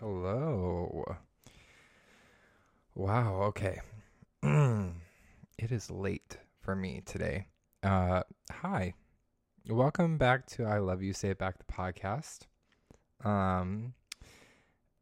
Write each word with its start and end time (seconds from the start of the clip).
Hello. 0.00 1.16
Wow, 2.94 3.42
okay. 3.48 3.80
it 4.44 5.72
is 5.72 5.90
late 5.90 6.36
for 6.60 6.76
me 6.76 7.02
today. 7.04 7.46
Uh 7.82 8.22
hi. 8.48 8.94
Welcome 9.68 10.16
back 10.16 10.46
to 10.50 10.66
I 10.66 10.78
Love 10.78 11.02
You 11.02 11.12
Say 11.12 11.30
It 11.30 11.38
Back 11.38 11.56
the 11.58 11.64
podcast. 11.64 12.42
Um 13.24 13.94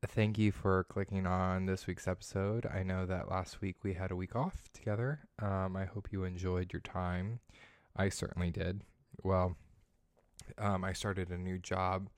thank 0.06 0.38
you 0.38 0.50
for 0.50 0.84
clicking 0.84 1.26
on 1.26 1.66
this 1.66 1.86
week's 1.86 2.08
episode. 2.08 2.64
I 2.64 2.82
know 2.82 3.04
that 3.04 3.30
last 3.30 3.60
week 3.60 3.76
we 3.82 3.92
had 3.92 4.10
a 4.10 4.16
week 4.16 4.34
off 4.34 4.70
together. 4.72 5.20
Um 5.38 5.76
I 5.76 5.84
hope 5.84 6.08
you 6.10 6.24
enjoyed 6.24 6.72
your 6.72 6.80
time. 6.80 7.40
I 7.94 8.08
certainly 8.08 8.50
did. 8.50 8.80
Well, 9.22 9.56
um 10.56 10.84
I 10.84 10.94
started 10.94 11.28
a 11.28 11.36
new 11.36 11.58
job 11.58 12.08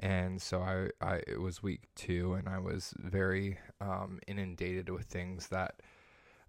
and 0.00 0.40
so 0.40 0.60
I, 0.60 0.88
I 1.04 1.22
it 1.26 1.40
was 1.40 1.62
week 1.62 1.88
two 1.96 2.34
and 2.34 2.48
i 2.48 2.58
was 2.58 2.94
very 2.98 3.58
um, 3.80 4.20
inundated 4.26 4.90
with 4.90 5.06
things 5.06 5.48
that 5.48 5.80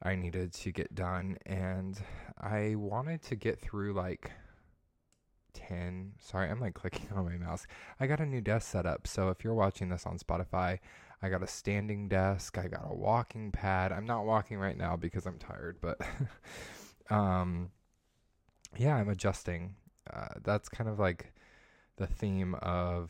i 0.03 0.15
needed 0.15 0.53
to 0.53 0.71
get 0.71 0.93
done. 0.95 1.37
And 1.45 1.99
i 2.39 2.75
wanted 2.75 3.21
to 3.23 3.35
get 3.35 3.59
through 3.59 3.93
like 3.93 4.31
10 5.53 6.13
sorry 6.19 6.49
i'm 6.49 6.59
like 6.59 6.73
clicking 6.75 7.07
on 7.15 7.25
my 7.25 7.37
mouse. 7.37 7.65
I 7.99 8.07
got 8.07 8.19
a 8.19 8.25
new 8.25 8.41
desk 8.41 8.69
set 8.69 8.85
up. 8.85 9.07
So 9.07 9.29
if 9.29 9.43
you're 9.43 9.53
watching 9.55 9.89
this 9.89 10.05
on 10.05 10.17
spotify 10.19 10.79
i 11.21 11.29
got 11.29 11.43
a 11.43 11.47
standing 11.47 12.07
desk. 12.07 12.57
I 12.57 12.67
got 12.67 12.85
a 12.89 12.95
walking 12.95 13.51
pad. 13.51 13.91
I'm 13.91 14.05
not 14.05 14.25
walking 14.25 14.57
right 14.57 14.77
now 14.77 14.95
because 14.95 15.25
i'm 15.25 15.39
tired 15.39 15.77
but 15.81 15.99
um 17.09 17.71
yeah 18.77 18.95
i'm 18.95 19.09
adjusting. 19.09 19.75
Uh, 20.11 20.27
that's 20.43 20.69
kind 20.69 20.89
of 20.89 20.99
like 20.99 21.33
the 21.97 22.07
theme 22.07 22.55
of 22.61 23.09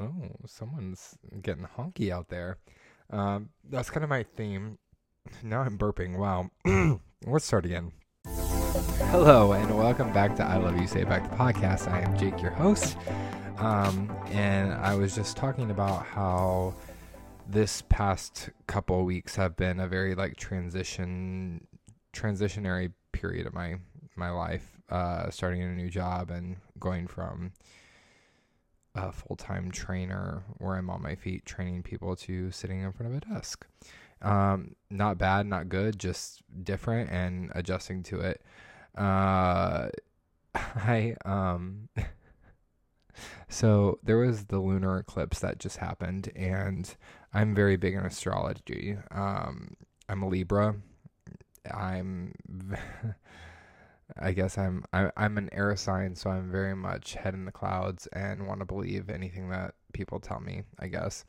Oh, 0.00 0.14
someone's 0.46 1.18
getting 1.42 1.66
honky 1.76 2.10
out 2.10 2.28
there. 2.30 2.56
Um, 3.10 3.50
that's 3.68 3.90
kind 3.90 4.02
of 4.02 4.08
my 4.08 4.22
theme. 4.22 4.78
Now 5.42 5.60
I'm 5.60 5.76
burping. 5.76 6.16
Wow. 6.16 6.50
Let's 7.26 7.44
start 7.44 7.66
again. 7.66 7.92
Hello, 8.24 9.52
and 9.52 9.76
welcome 9.76 10.10
back 10.10 10.36
to 10.36 10.42
I 10.42 10.56
Love 10.56 10.80
You 10.80 10.86
Say 10.86 11.04
Back 11.04 11.28
the 11.28 11.36
podcast. 11.36 11.86
I 11.90 12.00
am 12.00 12.16
Jake, 12.16 12.40
your 12.40 12.52
host. 12.52 12.96
Um, 13.58 14.10
and 14.28 14.72
I 14.72 14.94
was 14.94 15.14
just 15.14 15.36
talking 15.36 15.70
about 15.70 16.06
how 16.06 16.72
this 17.46 17.82
past 17.90 18.48
couple 18.66 19.04
weeks 19.04 19.36
have 19.36 19.54
been 19.54 19.80
a 19.80 19.86
very 19.86 20.14
like 20.14 20.36
transition 20.36 21.66
transitionary 22.14 22.90
period 23.12 23.46
of 23.46 23.52
my 23.52 23.74
my 24.16 24.30
life 24.30 24.78
uh 24.88 25.30
starting 25.30 25.62
a 25.62 25.74
new 25.74 25.88
job 25.88 26.30
and 26.30 26.56
going 26.78 27.06
from 27.06 27.52
a 28.94 29.12
full 29.12 29.36
time 29.36 29.70
trainer 29.70 30.42
where 30.58 30.76
I'm 30.76 30.90
on 30.90 31.02
my 31.02 31.14
feet 31.14 31.44
training 31.44 31.82
people 31.82 32.16
to 32.16 32.50
sitting 32.50 32.80
in 32.80 32.92
front 32.92 33.12
of 33.12 33.22
a 33.22 33.34
desk. 33.34 33.66
Um, 34.22 34.74
not 34.90 35.18
bad, 35.18 35.46
not 35.46 35.68
good, 35.68 35.98
just 35.98 36.42
different 36.62 37.10
and 37.10 37.50
adjusting 37.54 38.02
to 38.04 38.20
it. 38.20 38.42
Uh, 38.96 39.88
I, 40.54 41.16
um, 41.24 41.88
so 43.48 43.98
there 44.02 44.18
was 44.18 44.46
the 44.46 44.58
lunar 44.58 44.98
eclipse 44.98 45.40
that 45.40 45.58
just 45.58 45.78
happened, 45.78 46.30
and 46.36 46.94
I'm 47.32 47.54
very 47.54 47.76
big 47.76 47.94
in 47.94 48.04
astrology. 48.04 48.96
Um, 49.10 49.76
I'm 50.08 50.22
a 50.22 50.28
Libra. 50.28 50.74
I'm 51.72 52.34
I 54.20 54.32
guess 54.32 54.58
I'm 54.58 54.84
I, 54.92 55.10
I'm 55.16 55.38
an 55.38 55.48
air 55.52 55.74
sign, 55.76 56.14
so 56.14 56.30
I'm 56.30 56.50
very 56.50 56.76
much 56.76 57.14
head 57.14 57.34
in 57.34 57.46
the 57.46 57.52
clouds 57.52 58.06
and 58.08 58.46
want 58.46 58.60
to 58.60 58.66
believe 58.66 59.08
anything 59.08 59.48
that 59.50 59.74
people 59.92 60.20
tell 60.20 60.40
me. 60.40 60.62
I 60.78 60.88
guess, 60.88 61.24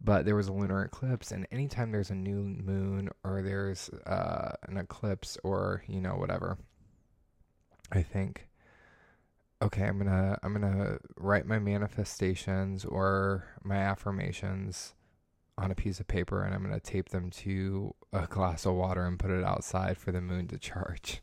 but 0.00 0.24
there 0.24 0.36
was 0.36 0.48
a 0.48 0.52
lunar 0.52 0.84
eclipse, 0.84 1.32
and 1.32 1.46
anytime 1.50 1.90
there's 1.90 2.10
a 2.10 2.14
new 2.14 2.42
moon 2.42 3.10
or 3.24 3.42
there's 3.42 3.88
uh, 4.06 4.52
an 4.68 4.76
eclipse 4.76 5.36
or 5.42 5.82
you 5.88 6.00
know 6.00 6.14
whatever, 6.14 6.58
I 7.90 8.02
think, 8.02 8.48
okay, 9.60 9.84
I'm 9.84 9.98
gonna 9.98 10.38
I'm 10.44 10.52
gonna 10.52 10.98
write 11.16 11.46
my 11.46 11.58
manifestations 11.58 12.84
or 12.84 13.46
my 13.64 13.76
affirmations 13.76 14.94
on 15.58 15.72
a 15.72 15.74
piece 15.74 15.98
of 15.98 16.06
paper, 16.06 16.44
and 16.44 16.54
I'm 16.54 16.62
gonna 16.62 16.78
tape 16.78 17.08
them 17.08 17.30
to 17.30 17.94
a 18.12 18.26
glass 18.28 18.64
of 18.64 18.74
water 18.74 19.04
and 19.06 19.18
put 19.18 19.32
it 19.32 19.42
outside 19.42 19.98
for 19.98 20.12
the 20.12 20.20
moon 20.20 20.46
to 20.48 20.58
charge 20.70 21.20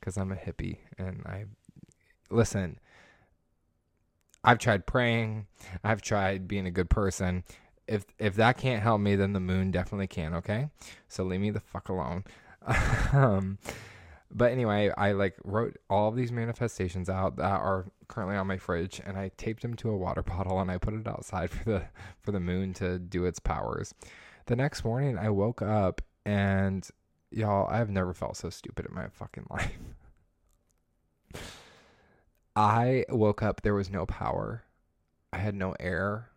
because 0.00 0.16
I'm 0.16 0.32
a 0.32 0.36
hippie 0.36 0.78
and 0.98 1.22
I 1.26 1.44
listen. 2.30 2.78
I've 4.42 4.58
tried 4.58 4.86
praying. 4.86 5.46
I've 5.84 6.00
tried 6.00 6.48
being 6.48 6.66
a 6.66 6.70
good 6.70 6.88
person. 6.88 7.44
If 7.86 8.04
if 8.18 8.34
that 8.36 8.56
can't 8.56 8.82
help 8.82 9.00
me, 9.00 9.16
then 9.16 9.32
the 9.32 9.40
moon 9.40 9.70
definitely 9.70 10.06
can. 10.06 10.34
Okay, 10.34 10.70
so 11.08 11.24
leave 11.24 11.40
me 11.40 11.50
the 11.50 11.60
fuck 11.60 11.88
alone. 11.88 12.24
um, 13.12 13.58
but 14.30 14.52
anyway, 14.52 14.92
I 14.96 15.12
like 15.12 15.36
wrote 15.44 15.76
all 15.88 16.08
of 16.08 16.16
these 16.16 16.30
manifestations 16.30 17.08
out 17.08 17.36
that 17.36 17.60
are 17.60 17.86
currently 18.08 18.36
on 18.36 18.46
my 18.46 18.58
fridge, 18.58 19.00
and 19.04 19.16
I 19.18 19.30
taped 19.36 19.62
them 19.62 19.74
to 19.76 19.90
a 19.90 19.96
water 19.96 20.22
bottle, 20.22 20.60
and 20.60 20.70
I 20.70 20.78
put 20.78 20.94
it 20.94 21.06
outside 21.06 21.50
for 21.50 21.64
the 21.64 21.82
for 22.22 22.32
the 22.32 22.40
moon 22.40 22.72
to 22.74 22.98
do 22.98 23.24
its 23.24 23.40
powers. 23.40 23.92
The 24.46 24.56
next 24.56 24.84
morning, 24.84 25.18
I 25.18 25.30
woke 25.30 25.62
up 25.62 26.00
and 26.24 26.88
y'all, 27.30 27.68
I've 27.70 27.90
never 27.90 28.14
felt 28.14 28.36
so 28.36 28.50
stupid 28.50 28.86
in 28.86 28.94
my 28.94 29.08
fucking 29.08 29.46
life. 29.50 29.78
I 32.56 33.04
woke 33.08 33.42
up, 33.42 33.62
there 33.62 33.74
was 33.74 33.90
no 33.90 34.06
power. 34.06 34.64
I 35.32 35.38
had 35.38 35.54
no 35.54 35.74
air 35.78 36.30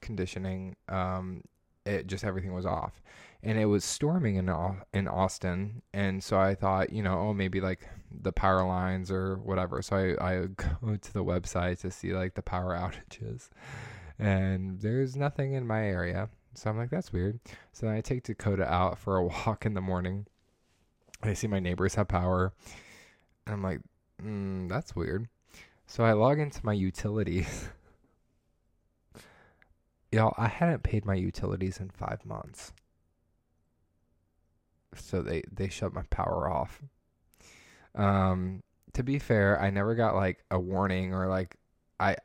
conditioning. 0.00 0.76
Um, 0.88 1.42
it 1.84 2.06
just 2.06 2.24
everything 2.24 2.54
was 2.54 2.66
off, 2.66 3.02
and 3.42 3.58
it 3.58 3.64
was 3.64 3.84
storming 3.84 4.36
in 4.36 4.48
in 4.92 5.08
Austin, 5.08 5.82
and 5.92 6.22
so 6.22 6.38
I 6.38 6.54
thought, 6.54 6.92
you 6.92 7.02
know, 7.02 7.18
oh 7.18 7.34
maybe 7.34 7.60
like 7.60 7.88
the 8.10 8.32
power 8.32 8.64
lines 8.66 9.10
or 9.10 9.36
whatever. 9.36 9.82
So 9.82 9.96
I 9.96 10.32
I 10.32 10.46
go 10.46 10.96
to 10.96 11.12
the 11.12 11.24
website 11.24 11.80
to 11.80 11.90
see 11.90 12.12
like 12.12 12.34
the 12.34 12.42
power 12.42 12.76
outages, 12.76 13.48
and 14.18 14.80
there's 14.80 15.16
nothing 15.16 15.54
in 15.54 15.66
my 15.66 15.86
area. 15.86 16.28
So 16.60 16.68
I'm 16.68 16.76
like, 16.76 16.90
that's 16.90 17.10
weird. 17.10 17.40
So 17.72 17.86
then 17.86 17.94
I 17.94 18.02
take 18.02 18.22
Dakota 18.22 18.70
out 18.70 18.98
for 18.98 19.16
a 19.16 19.24
walk 19.46 19.64
in 19.64 19.72
the 19.72 19.80
morning. 19.80 20.26
I 21.22 21.32
see 21.32 21.46
my 21.46 21.58
neighbors 21.58 21.94
have 21.94 22.08
power. 22.08 22.52
And 23.46 23.54
I'm 23.54 23.62
like, 23.62 23.80
mm, 24.22 24.68
that's 24.68 24.94
weird. 24.94 25.28
So 25.86 26.04
I 26.04 26.12
log 26.12 26.38
into 26.38 26.60
my 26.62 26.74
utilities. 26.74 27.70
Y'all, 30.12 30.34
I 30.36 30.48
hadn't 30.48 30.82
paid 30.82 31.06
my 31.06 31.14
utilities 31.14 31.80
in 31.80 31.88
five 31.88 32.26
months. 32.26 32.74
So 34.94 35.22
they, 35.22 35.44
they 35.50 35.70
shut 35.70 35.94
my 35.94 36.02
power 36.10 36.46
off. 36.46 36.82
Um, 37.94 38.62
to 38.92 39.02
be 39.02 39.18
fair, 39.18 39.58
I 39.58 39.70
never 39.70 39.94
got 39.94 40.14
like 40.14 40.44
a 40.50 40.60
warning 40.60 41.14
or 41.14 41.26
like 41.26 41.56
I 41.98 42.16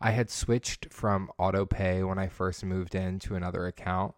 I 0.00 0.12
had 0.12 0.30
switched 0.30 0.92
from 0.92 1.30
auto 1.38 1.66
pay 1.66 2.02
when 2.02 2.18
I 2.18 2.28
first 2.28 2.64
moved 2.64 2.94
in 2.94 3.18
to 3.20 3.34
another 3.34 3.66
account 3.66 4.14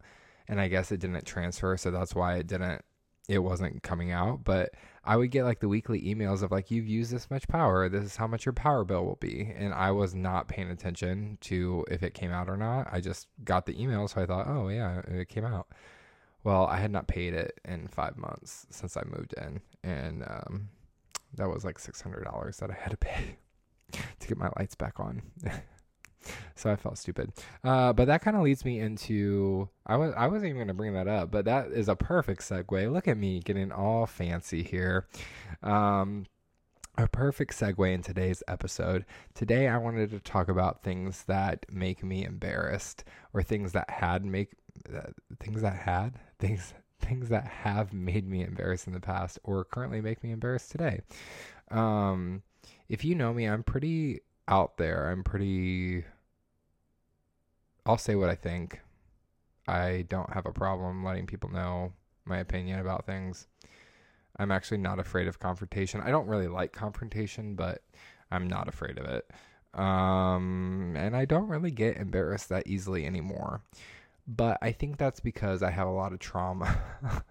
and 0.48 0.60
I 0.60 0.68
guess 0.68 0.92
it 0.92 1.00
didn't 1.00 1.26
transfer 1.26 1.76
so 1.76 1.90
that's 1.90 2.14
why 2.14 2.36
it 2.36 2.46
didn't 2.46 2.84
it 3.28 3.38
wasn't 3.38 3.82
coming 3.82 4.10
out. 4.10 4.44
But 4.44 4.74
I 5.04 5.16
would 5.16 5.30
get 5.30 5.44
like 5.44 5.60
the 5.60 5.68
weekly 5.68 6.02
emails 6.02 6.42
of 6.42 6.50
like 6.50 6.70
you've 6.70 6.88
used 6.88 7.12
this 7.12 7.30
much 7.30 7.48
power. 7.48 7.88
This 7.88 8.04
is 8.04 8.16
how 8.16 8.26
much 8.26 8.46
your 8.46 8.52
power 8.52 8.84
bill 8.84 9.04
will 9.04 9.16
be. 9.16 9.52
And 9.56 9.72
I 9.72 9.90
was 9.90 10.14
not 10.14 10.48
paying 10.48 10.70
attention 10.70 11.38
to 11.42 11.84
if 11.90 12.02
it 12.02 12.14
came 12.14 12.30
out 12.30 12.48
or 12.48 12.56
not. 12.56 12.88
I 12.92 13.00
just 13.00 13.28
got 13.44 13.66
the 13.66 13.80
email 13.80 14.08
so 14.08 14.20
I 14.20 14.26
thought 14.26 14.48
oh 14.48 14.68
yeah 14.68 15.00
it 15.08 15.28
came 15.28 15.44
out. 15.44 15.68
Well 16.44 16.66
I 16.66 16.78
had 16.78 16.90
not 16.90 17.08
paid 17.08 17.34
it 17.34 17.60
in 17.64 17.88
5 17.88 18.16
months 18.16 18.66
since 18.70 18.96
I 18.96 19.02
moved 19.04 19.34
in 19.36 19.60
and 19.82 20.24
um 20.24 20.68
that 21.34 21.48
was 21.48 21.64
like 21.64 21.78
$600 21.78 22.56
that 22.58 22.70
I 22.70 22.74
had 22.74 22.90
to 22.90 22.96
pay 22.96 23.36
to 23.92 24.28
get 24.28 24.38
my 24.38 24.50
lights 24.58 24.74
back 24.74 24.98
on. 24.98 25.22
so 26.54 26.70
I 26.70 26.76
felt 26.76 26.98
stupid. 26.98 27.32
Uh, 27.64 27.92
but 27.92 28.06
that 28.06 28.22
kind 28.22 28.36
of 28.36 28.42
leads 28.42 28.64
me 28.64 28.80
into 28.80 29.68
I 29.86 29.96
was 29.96 30.12
I 30.16 30.26
wasn't 30.26 30.46
even 30.46 30.58
going 30.58 30.68
to 30.68 30.74
bring 30.74 30.94
that 30.94 31.08
up, 31.08 31.30
but 31.30 31.44
that 31.44 31.72
is 31.72 31.88
a 31.88 31.96
perfect 31.96 32.42
segue. 32.42 32.92
Look 32.92 33.08
at 33.08 33.16
me 33.16 33.40
getting 33.40 33.72
all 33.72 34.06
fancy 34.06 34.62
here. 34.62 35.06
Um, 35.62 36.26
a 36.98 37.08
perfect 37.08 37.58
segue 37.58 37.92
in 37.92 38.02
today's 38.02 38.42
episode. 38.48 39.06
Today 39.34 39.68
I 39.68 39.78
wanted 39.78 40.10
to 40.10 40.20
talk 40.20 40.48
about 40.48 40.82
things 40.82 41.24
that 41.24 41.64
make 41.70 42.04
me 42.04 42.24
embarrassed 42.24 43.04
or 43.32 43.42
things 43.42 43.72
that 43.72 43.88
had 43.88 44.24
make 44.24 44.50
uh, 44.94 45.10
things 45.40 45.62
that 45.62 45.76
had 45.76 46.14
things 46.38 46.74
things 47.00 47.30
that 47.30 47.44
have 47.44 47.92
made 47.92 48.28
me 48.28 48.44
embarrassed 48.44 48.86
in 48.86 48.92
the 48.92 49.00
past 49.00 49.38
or 49.42 49.64
currently 49.64 50.00
make 50.00 50.22
me 50.22 50.30
embarrassed 50.30 50.70
today. 50.70 51.00
Um, 51.70 52.42
if 52.92 53.06
you 53.06 53.14
know 53.14 53.32
me, 53.32 53.48
I'm 53.48 53.62
pretty 53.62 54.20
out 54.46 54.76
there. 54.76 55.10
I'm 55.10 55.24
pretty. 55.24 56.04
I'll 57.86 57.96
say 57.96 58.14
what 58.14 58.28
I 58.28 58.34
think. 58.34 58.82
I 59.66 60.04
don't 60.10 60.30
have 60.34 60.44
a 60.44 60.52
problem 60.52 61.02
letting 61.02 61.26
people 61.26 61.50
know 61.50 61.94
my 62.26 62.36
opinion 62.36 62.80
about 62.80 63.06
things. 63.06 63.46
I'm 64.36 64.50
actually 64.50 64.76
not 64.76 64.98
afraid 64.98 65.26
of 65.26 65.40
confrontation. 65.40 66.02
I 66.02 66.10
don't 66.10 66.26
really 66.26 66.48
like 66.48 66.72
confrontation, 66.72 67.54
but 67.54 67.82
I'm 68.30 68.46
not 68.46 68.68
afraid 68.68 68.98
of 68.98 69.06
it. 69.06 69.30
Um, 69.72 70.92
and 70.94 71.16
I 71.16 71.24
don't 71.24 71.48
really 71.48 71.70
get 71.70 71.96
embarrassed 71.96 72.50
that 72.50 72.66
easily 72.66 73.06
anymore. 73.06 73.62
But 74.28 74.58
I 74.60 74.70
think 74.70 74.98
that's 74.98 75.20
because 75.20 75.62
I 75.62 75.70
have 75.70 75.88
a 75.88 75.92
lot 75.92 76.12
of 76.12 76.18
trauma 76.18 76.78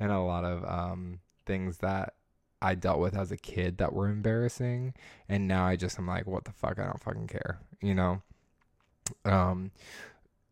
and 0.00 0.10
a 0.10 0.18
lot 0.18 0.44
of 0.44 0.64
um, 0.64 1.20
things 1.46 1.78
that 1.78 2.14
I 2.60 2.74
dealt 2.74 3.00
with 3.00 3.16
as 3.16 3.30
a 3.30 3.36
kid 3.36 3.78
that 3.78 3.92
were 3.92 4.08
embarrassing. 4.08 4.94
And 5.28 5.46
now 5.46 5.66
I 5.66 5.76
just 5.76 5.98
am 5.98 6.06
like, 6.06 6.26
what 6.26 6.44
the 6.44 6.52
fuck? 6.52 6.78
I 6.78 6.84
don't 6.84 7.02
fucking 7.02 7.28
care, 7.28 7.58
you 7.80 7.94
know? 7.94 8.22
Um, 9.24 9.70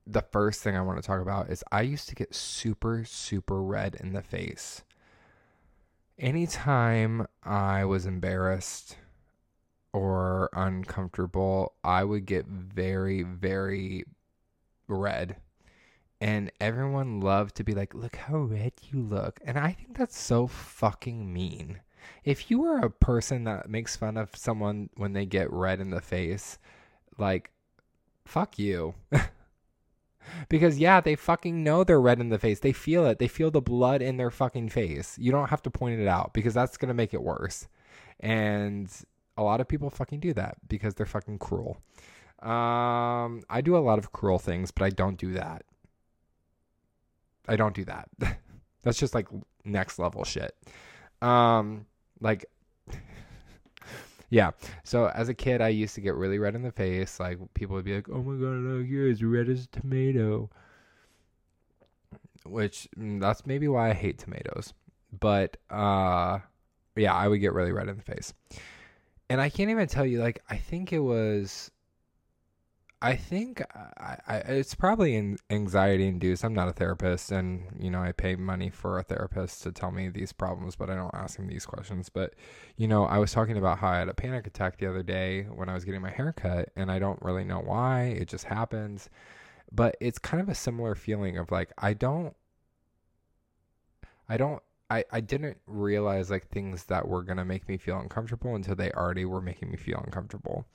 the 0.07 0.23
first 0.23 0.63
thing 0.63 0.77
I 0.77 0.83
want 0.83 1.01
to 1.01 1.07
talk 1.07 1.21
about 1.21 1.51
is 1.51 1.65
I 1.73 1.83
used 1.83 2.09
to 2.11 2.15
get 2.15 2.35
super, 2.35 3.05
super 3.05 3.63
red 3.63 3.97
in 3.97 4.13
the 4.13 4.23
face. 4.23 4.83
Anytime 6.19 7.27
I 7.43 7.85
was 7.85 8.07
embarrassed 8.07 8.97
or 9.93 10.51
uncomfortable, 10.53 11.73
I 11.83 12.05
would 12.05 12.27
get 12.27 12.47
very, 12.47 13.23
very 13.23 14.05
red. 14.87 15.37
And 16.21 16.53
everyone 16.61 17.21
loved 17.21 17.57
to 17.57 17.65
be 17.65 17.75
like, 17.75 17.95
look 17.95 18.17
how 18.17 18.39
red 18.39 18.73
you 18.91 19.01
look. 19.01 19.41
And 19.45 19.59
I 19.59 19.73
think 19.73 19.97
that's 19.97 20.19
so 20.19 20.47
fucking 20.47 21.33
mean. 21.33 21.81
If 22.25 22.51
you 22.51 22.65
are 22.65 22.85
a 22.85 22.91
person 22.91 23.45
that 23.45 23.69
makes 23.69 23.97
fun 23.97 24.17
of 24.17 24.35
someone 24.35 24.91
when 24.97 25.13
they 25.13 25.27
get 25.27 25.53
red 25.53 25.81
in 25.81 25.91
the 25.91 26.01
face, 26.01 26.59
like, 27.19 27.51
fuck 28.25 28.59
you. 28.59 28.95
because 30.49 30.79
yeah, 30.79 31.01
they 31.01 31.17
fucking 31.17 31.63
know 31.63 31.85
they're 31.85 32.01
red 32.01 32.21
in 32.21 32.29
the 32.29 32.39
face. 32.39 32.61
They 32.61 32.73
feel 32.73 33.07
it. 33.07 33.19
They 33.19 33.29
feel 33.29 33.51
the 33.51 33.61
blood 33.61 34.03
in 34.03 34.17
their 34.17 34.31
fucking 34.31 34.71
face. 34.71 35.17
You 35.19 35.33
don't 35.33 35.51
have 35.51 35.63
to 35.63 35.71
point 35.71 36.01
it 36.01 36.09
out 36.09 36.33
because 36.33 36.55
that's 36.55 36.77
going 36.77 36.89
to 36.89 36.95
make 36.95 37.15
it 37.15 37.23
worse. 37.23 37.69
And 38.21 38.91
a 39.37 39.43
lot 39.43 39.61
of 39.61 39.69
people 39.69 39.91
fucking 39.91 40.21
do 40.21 40.33
that 40.35 40.57
because 40.69 40.95
they're 40.95 41.07
fucking 41.07 41.39
cruel. 41.39 41.79
Um, 42.41 43.43
I 43.49 43.61
do 43.63 43.77
a 43.77 43.79
lot 43.79 43.99
of 43.99 44.13
cruel 44.13 44.39
things, 44.39 44.71
but 44.71 44.85
I 44.85 44.91
don't 44.91 45.19
do 45.19 45.33
that. 45.33 45.65
I 47.49 47.57
don't 47.57 47.75
do 47.75 47.85
that. 47.85 48.09
That's 48.83 48.99
just 48.99 49.15
like 49.15 49.29
next 49.65 49.99
level 49.99 50.25
shit. 50.25 50.55
Um, 51.23 51.87
like, 52.25 52.47
yeah. 54.31 54.51
So 54.83 55.07
as 55.15 55.29
a 55.29 55.35
kid, 55.35 55.61
I 55.61 55.69
used 55.69 55.95
to 55.95 56.01
get 56.01 56.15
really 56.15 56.39
red 56.41 56.57
in 56.57 56.63
the 56.63 56.73
face. 56.73 57.21
Like 57.21 57.39
people 57.55 57.77
would 57.77 57.85
be 57.85 57.95
like, 57.95 58.09
"Oh 58.09 58.23
my 58.23 58.33
god, 58.33 58.59
look, 58.63 58.87
you're 58.89 59.09
as 59.09 59.23
red 59.23 59.49
as 59.49 59.65
a 59.65 59.69
tomato." 59.69 60.51
Which 62.45 62.89
mm, 62.99 63.21
that's 63.21 63.47
maybe 63.47 63.69
why 63.69 63.91
I 63.91 63.95
hate 63.95 64.19
tomatoes. 64.19 64.75
But 65.19 65.57
uh, 65.71 66.41
yeah, 66.97 67.15
I 67.15 67.29
would 67.29 67.41
get 67.41 67.53
really 67.53 67.73
red 67.73 67.89
in 67.89 67.97
the 67.97 68.03
face 68.03 68.35
and 69.29 69.41
I 69.41 69.49
can't 69.49 69.71
even 69.71 69.87
tell 69.89 70.07
you. 70.07 70.21
Like, 70.21 70.43
I 70.49 70.57
think 70.57 70.93
it 70.93 71.01
was. 71.01 71.71
I 73.05 73.17
think 73.17 73.61
uh, 73.61 73.65
I, 73.99 74.17
I, 74.27 74.37
it's 74.39 74.75
probably 74.75 75.37
anxiety 75.51 76.09
induced. 76.09 76.43
I'm 76.43 76.55
not 76.55 76.69
a 76.69 76.73
therapist, 76.73 77.31
and 77.33 77.65
you 77.79 77.91
know 77.91 78.01
I 78.01 78.13
pay 78.13 78.35
money 78.35 78.71
for 78.71 78.99
a 78.99 79.03
therapist 79.03 79.63
to 79.65 79.73
tell 79.73 79.91
me 79.91 80.09
these 80.09 80.33
problems, 80.33 80.75
but 80.75 80.89
I 80.89 80.95
don't 80.95 81.15
ask 81.15 81.39
him 81.39 81.47
these 81.47 81.67
questions. 81.67 82.09
But 82.09 82.33
you 82.79 82.89
know, 82.89 83.05
I 83.05 83.19
was 83.19 83.31
talking 83.31 83.59
about 83.59 83.79
how 83.81 83.89
I 83.89 83.99
had 83.99 84.09
a 84.09 84.15
panic 84.15 84.47
attack 84.47 84.79
the 84.79 84.87
other 84.89 85.03
day 85.03 85.43
when 85.43 85.69
I 85.69 85.75
was 85.75 85.85
getting 85.85 86.01
my 86.01 86.13
hair 86.13 86.33
cut, 86.33 86.71
and 86.77 86.91
I 86.91 86.99
don't 86.99 87.21
really 87.21 87.45
know 87.45 87.61
why. 87.61 88.05
It 88.05 88.27
just 88.29 88.47
happens, 88.47 89.11
but 89.71 89.99
it's 90.01 90.19
kind 90.19 90.41
of 90.41 90.49
a 90.49 90.55
similar 90.55 90.95
feeling 90.95 91.37
of 91.37 91.51
like 91.51 91.73
I 91.77 91.93
don't, 91.93 92.35
I 94.31 94.39
don't 94.39 94.63
I, 94.91 95.05
I 95.11 95.21
didn't 95.21 95.59
realize 95.67 96.31
like 96.31 96.49
things 96.49 96.85
that 96.85 97.09
were 97.09 97.23
gonna 97.23 97.45
make 97.45 97.69
me 97.69 97.79
feel 97.79 97.99
uncomfortable 97.99 98.55
until 98.55 98.75
they 98.75 98.91
already 98.93 99.25
were 99.25 99.41
making 99.41 99.71
me 99.71 99.77
feel 99.77 100.03
uncomfortable. 100.05 100.67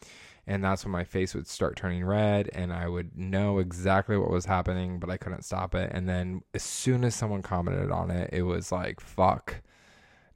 And 0.47 0.63
that's 0.63 0.83
when 0.83 0.91
my 0.91 1.03
face 1.03 1.35
would 1.35 1.47
start 1.47 1.75
turning 1.75 2.03
red 2.03 2.49
and 2.53 2.73
I 2.73 2.87
would 2.87 3.15
know 3.15 3.59
exactly 3.59 4.17
what 4.17 4.31
was 4.31 4.45
happening, 4.45 4.99
but 4.99 5.09
I 5.09 5.17
couldn't 5.17 5.45
stop 5.45 5.75
it. 5.75 5.91
And 5.93 6.09
then 6.09 6.41
as 6.55 6.63
soon 6.63 7.03
as 7.03 7.13
someone 7.13 7.43
commented 7.43 7.91
on 7.91 8.09
it, 8.09 8.31
it 8.33 8.41
was 8.43 8.71
like, 8.71 8.99
fuck. 8.99 9.61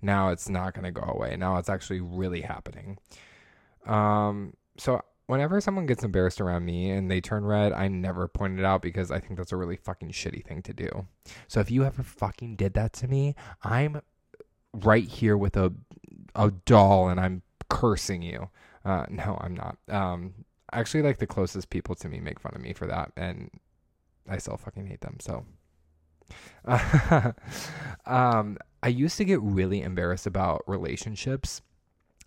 Now 0.02 0.30
it's 0.30 0.50
not 0.50 0.74
gonna 0.76 0.92
go 0.92 1.02
away. 1.08 1.36
Now 1.36 1.58
it's 1.58 1.70
actually 1.70 2.02
really 2.02 2.42
happening. 2.42 3.00
Um 3.88 4.54
so 4.78 5.02
whenever 5.28 5.62
someone 5.62 5.86
gets 5.86 6.04
embarrassed 6.04 6.42
around 6.42 6.66
me 6.66 6.90
and 6.90 7.10
they 7.10 7.22
turn 7.22 7.46
red, 7.46 7.74
I 7.74 7.88
never 7.88 8.28
point 8.28 8.60
it 8.60 8.66
out 8.66 8.82
because 8.82 9.12
I 9.12 9.20
think 9.20 9.38
that's 9.38 9.52
a 9.52 9.58
really 9.58 9.78
fucking 9.78 10.12
shitty 10.12 10.46
thing 10.46 10.62
to 10.64 10.74
do. 10.74 11.08
So 11.48 11.60
if 11.60 11.72
you 11.72 11.84
ever 11.84 12.04
fucking 12.04 12.56
did 12.56 12.74
that 12.74 12.94
to 12.94 13.08
me, 13.08 13.36
I'm 13.64 14.02
right 14.74 15.08
here 15.08 15.38
with 15.38 15.56
a 15.56 15.74
a 16.36 16.52
doll 16.66 17.10
and 17.10 17.20
I'm 17.20 17.44
cursing 17.70 18.22
you. 18.22 18.50
Uh, 18.84 19.06
no, 19.10 19.38
I'm 19.40 19.56
not. 19.56 19.78
Um, 19.88 20.34
actually, 20.72 21.04
like 21.04 21.20
the 21.20 21.28
closest 21.28 21.70
people 21.70 21.96
to 21.96 22.10
me 22.10 22.20
make 22.20 22.40
fun 22.40 22.54
of 22.56 22.62
me 22.62 22.74
for 22.74 22.88
that, 22.88 23.12
and 23.16 23.50
I 24.28 24.38
still 24.38 24.58
fucking 24.58 24.88
hate 24.88 25.02
them. 25.02 25.18
So, 25.22 25.46
um, 28.06 28.58
I 28.82 28.88
used 28.88 29.18
to 29.18 29.26
get 29.26 29.42
really 29.42 29.82
embarrassed 29.82 30.28
about 30.28 30.64
relationships. 30.68 31.62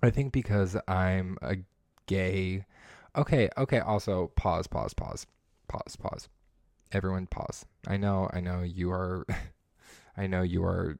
I 0.02 0.10
think 0.10 0.32
because 0.32 0.76
I'm 0.88 1.36
a 1.42 1.56
gay 2.06 2.64
Okay, 3.16 3.48
okay. 3.56 3.78
Also, 3.78 4.30
pause, 4.36 4.66
pause, 4.66 4.92
pause, 4.92 5.26
pause, 5.68 5.96
pause. 5.96 6.28
Everyone, 6.92 7.26
pause. 7.26 7.64
I 7.86 7.96
know, 7.96 8.28
I 8.32 8.40
know 8.40 8.62
you 8.62 8.90
are, 8.90 9.26
I 10.16 10.26
know 10.26 10.42
you 10.42 10.62
are 10.64 10.98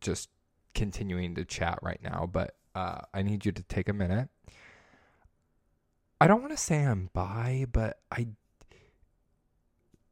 just 0.00 0.30
continuing 0.74 1.34
to 1.34 1.44
chat 1.44 1.78
right 1.82 2.00
now, 2.02 2.28
but 2.30 2.54
uh, 2.74 3.00
I 3.12 3.22
need 3.22 3.44
you 3.44 3.52
to 3.52 3.62
take 3.64 3.88
a 3.88 3.92
minute. 3.92 4.28
I 6.20 6.26
don't 6.26 6.40
want 6.40 6.52
to 6.52 6.58
say 6.62 6.84
I'm 6.84 7.10
bi, 7.12 7.66
but 7.70 7.98
I. 8.10 8.28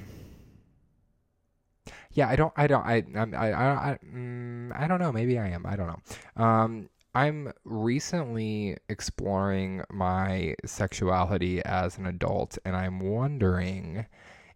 Yeah, 2.17 2.29
I 2.29 2.37
don't. 2.37 2.53
I 2.57 2.69
don't. 2.69 2.87
I. 2.87 3.03
I. 3.17 3.51
I. 3.51 3.91
I, 3.91 3.99
mm, 4.07 4.71
I 4.73 4.87
don't 4.87 5.01
know. 5.01 5.11
Maybe 5.11 5.37
I 5.37 5.49
am. 5.49 5.67
I 5.67 5.75
don't 5.75 5.89
know. 5.89 6.43
Um. 6.45 6.89
I'm 7.15 7.53
recently 7.65 8.77
exploring 8.89 9.85
my 9.91 10.57
sexuality 10.65 11.63
as 11.65 11.97
an 11.97 12.07
adult, 12.07 12.59
and 12.65 12.75
I'm 12.75 12.99
wondering 12.99 14.07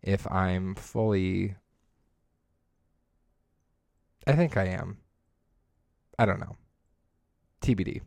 if 0.03 0.31
I'm 0.31 0.75
fully. 0.75 1.55
I 4.27 4.33
think 4.33 4.57
I 4.57 4.65
am. 4.65 4.99
I 6.19 6.27
don't 6.27 6.41
know. 6.41 6.57
TBD. 7.63 8.01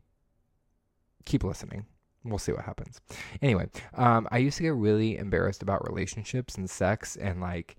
Keep 1.25 1.43
listening. 1.43 1.85
We'll 2.23 2.37
see 2.37 2.51
what 2.51 2.65
happens. 2.65 3.01
Anyway, 3.41 3.69
um, 3.95 4.27
I 4.31 4.37
used 4.37 4.57
to 4.57 4.63
get 4.63 4.75
really 4.75 5.17
embarrassed 5.17 5.63
about 5.63 5.87
relationships 5.87 6.55
and 6.55 6.69
sex 6.69 7.15
and 7.15 7.41
like 7.41 7.77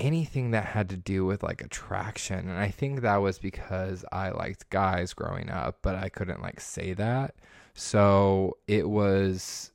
anything 0.00 0.50
that 0.50 0.64
had 0.64 0.88
to 0.88 0.96
do 0.96 1.24
with 1.24 1.42
like 1.42 1.62
attraction. 1.62 2.48
And 2.48 2.58
I 2.58 2.68
think 2.68 3.02
that 3.02 3.18
was 3.18 3.38
because 3.38 4.04
I 4.10 4.30
liked 4.30 4.70
guys 4.70 5.12
growing 5.12 5.50
up, 5.50 5.78
but 5.82 5.94
I 5.94 6.08
couldn't 6.08 6.42
like 6.42 6.60
say 6.60 6.94
that. 6.94 7.34
So 7.74 8.56
it 8.66 8.88
was 8.88 9.70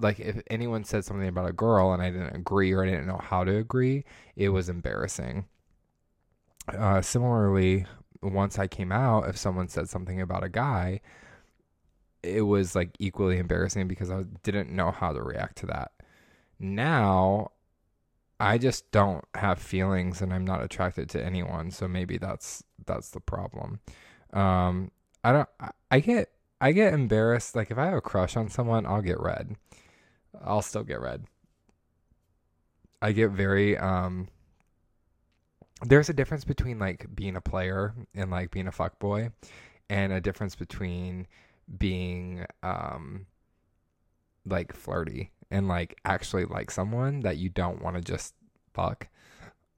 like 0.00 0.18
if 0.18 0.40
anyone 0.48 0.84
said 0.84 1.04
something 1.04 1.28
about 1.28 1.48
a 1.48 1.52
girl 1.52 1.92
and 1.92 2.02
I 2.02 2.10
didn't 2.10 2.34
agree 2.34 2.72
or 2.72 2.82
I 2.82 2.86
didn't 2.86 3.06
know 3.06 3.20
how 3.22 3.44
to 3.44 3.56
agree, 3.56 4.04
it 4.36 4.48
was 4.48 4.68
embarrassing. 4.68 5.46
Uh, 6.68 7.02
similarly, 7.02 7.86
once 8.22 8.58
I 8.58 8.68
came 8.68 8.92
out, 8.92 9.28
if 9.28 9.36
someone 9.36 9.68
said 9.68 9.88
something 9.88 10.20
about 10.20 10.44
a 10.44 10.48
guy, 10.48 11.00
it 12.22 12.42
was 12.42 12.76
like 12.76 12.90
equally 13.00 13.38
embarrassing 13.38 13.88
because 13.88 14.10
I 14.10 14.22
didn't 14.44 14.70
know 14.70 14.92
how 14.92 15.12
to 15.12 15.20
react 15.20 15.56
to 15.58 15.66
that. 15.66 15.90
Now 16.60 17.50
I 18.42 18.58
just 18.58 18.90
don't 18.90 19.24
have 19.36 19.60
feelings 19.60 20.20
and 20.20 20.34
I'm 20.34 20.44
not 20.44 20.64
attracted 20.64 21.08
to 21.10 21.24
anyone, 21.24 21.70
so 21.70 21.86
maybe 21.86 22.18
that's 22.18 22.64
that's 22.84 23.10
the 23.10 23.20
problem. 23.20 23.78
Um 24.32 24.90
I 25.22 25.30
don't 25.32 25.48
I, 25.92 26.00
get 26.00 26.32
I 26.60 26.72
get 26.72 26.92
embarrassed 26.92 27.54
like 27.54 27.70
if 27.70 27.78
I 27.78 27.84
have 27.84 27.94
a 27.94 28.00
crush 28.00 28.36
on 28.36 28.48
someone, 28.48 28.84
I'll 28.84 29.00
get 29.00 29.20
red. 29.20 29.54
I'll 30.44 30.60
still 30.60 30.82
get 30.82 31.00
red. 31.00 31.24
I 33.00 33.12
get 33.12 33.30
very 33.30 33.78
um 33.78 34.26
there's 35.86 36.08
a 36.08 36.12
difference 36.12 36.44
between 36.44 36.80
like 36.80 37.14
being 37.14 37.36
a 37.36 37.40
player 37.40 37.94
and 38.12 38.32
like 38.32 38.50
being 38.50 38.66
a 38.66 38.72
fuck 38.72 38.98
boy 38.98 39.30
and 39.88 40.12
a 40.12 40.20
difference 40.20 40.56
between 40.56 41.28
being 41.78 42.44
um 42.64 43.26
like 44.44 44.72
flirty 44.72 45.30
and 45.52 45.68
like 45.68 46.00
actually 46.04 46.46
like 46.46 46.70
someone 46.70 47.20
that 47.20 47.36
you 47.36 47.50
don't 47.50 47.82
want 47.82 47.94
to 47.94 48.02
just 48.02 48.34
fuck. 48.72 49.08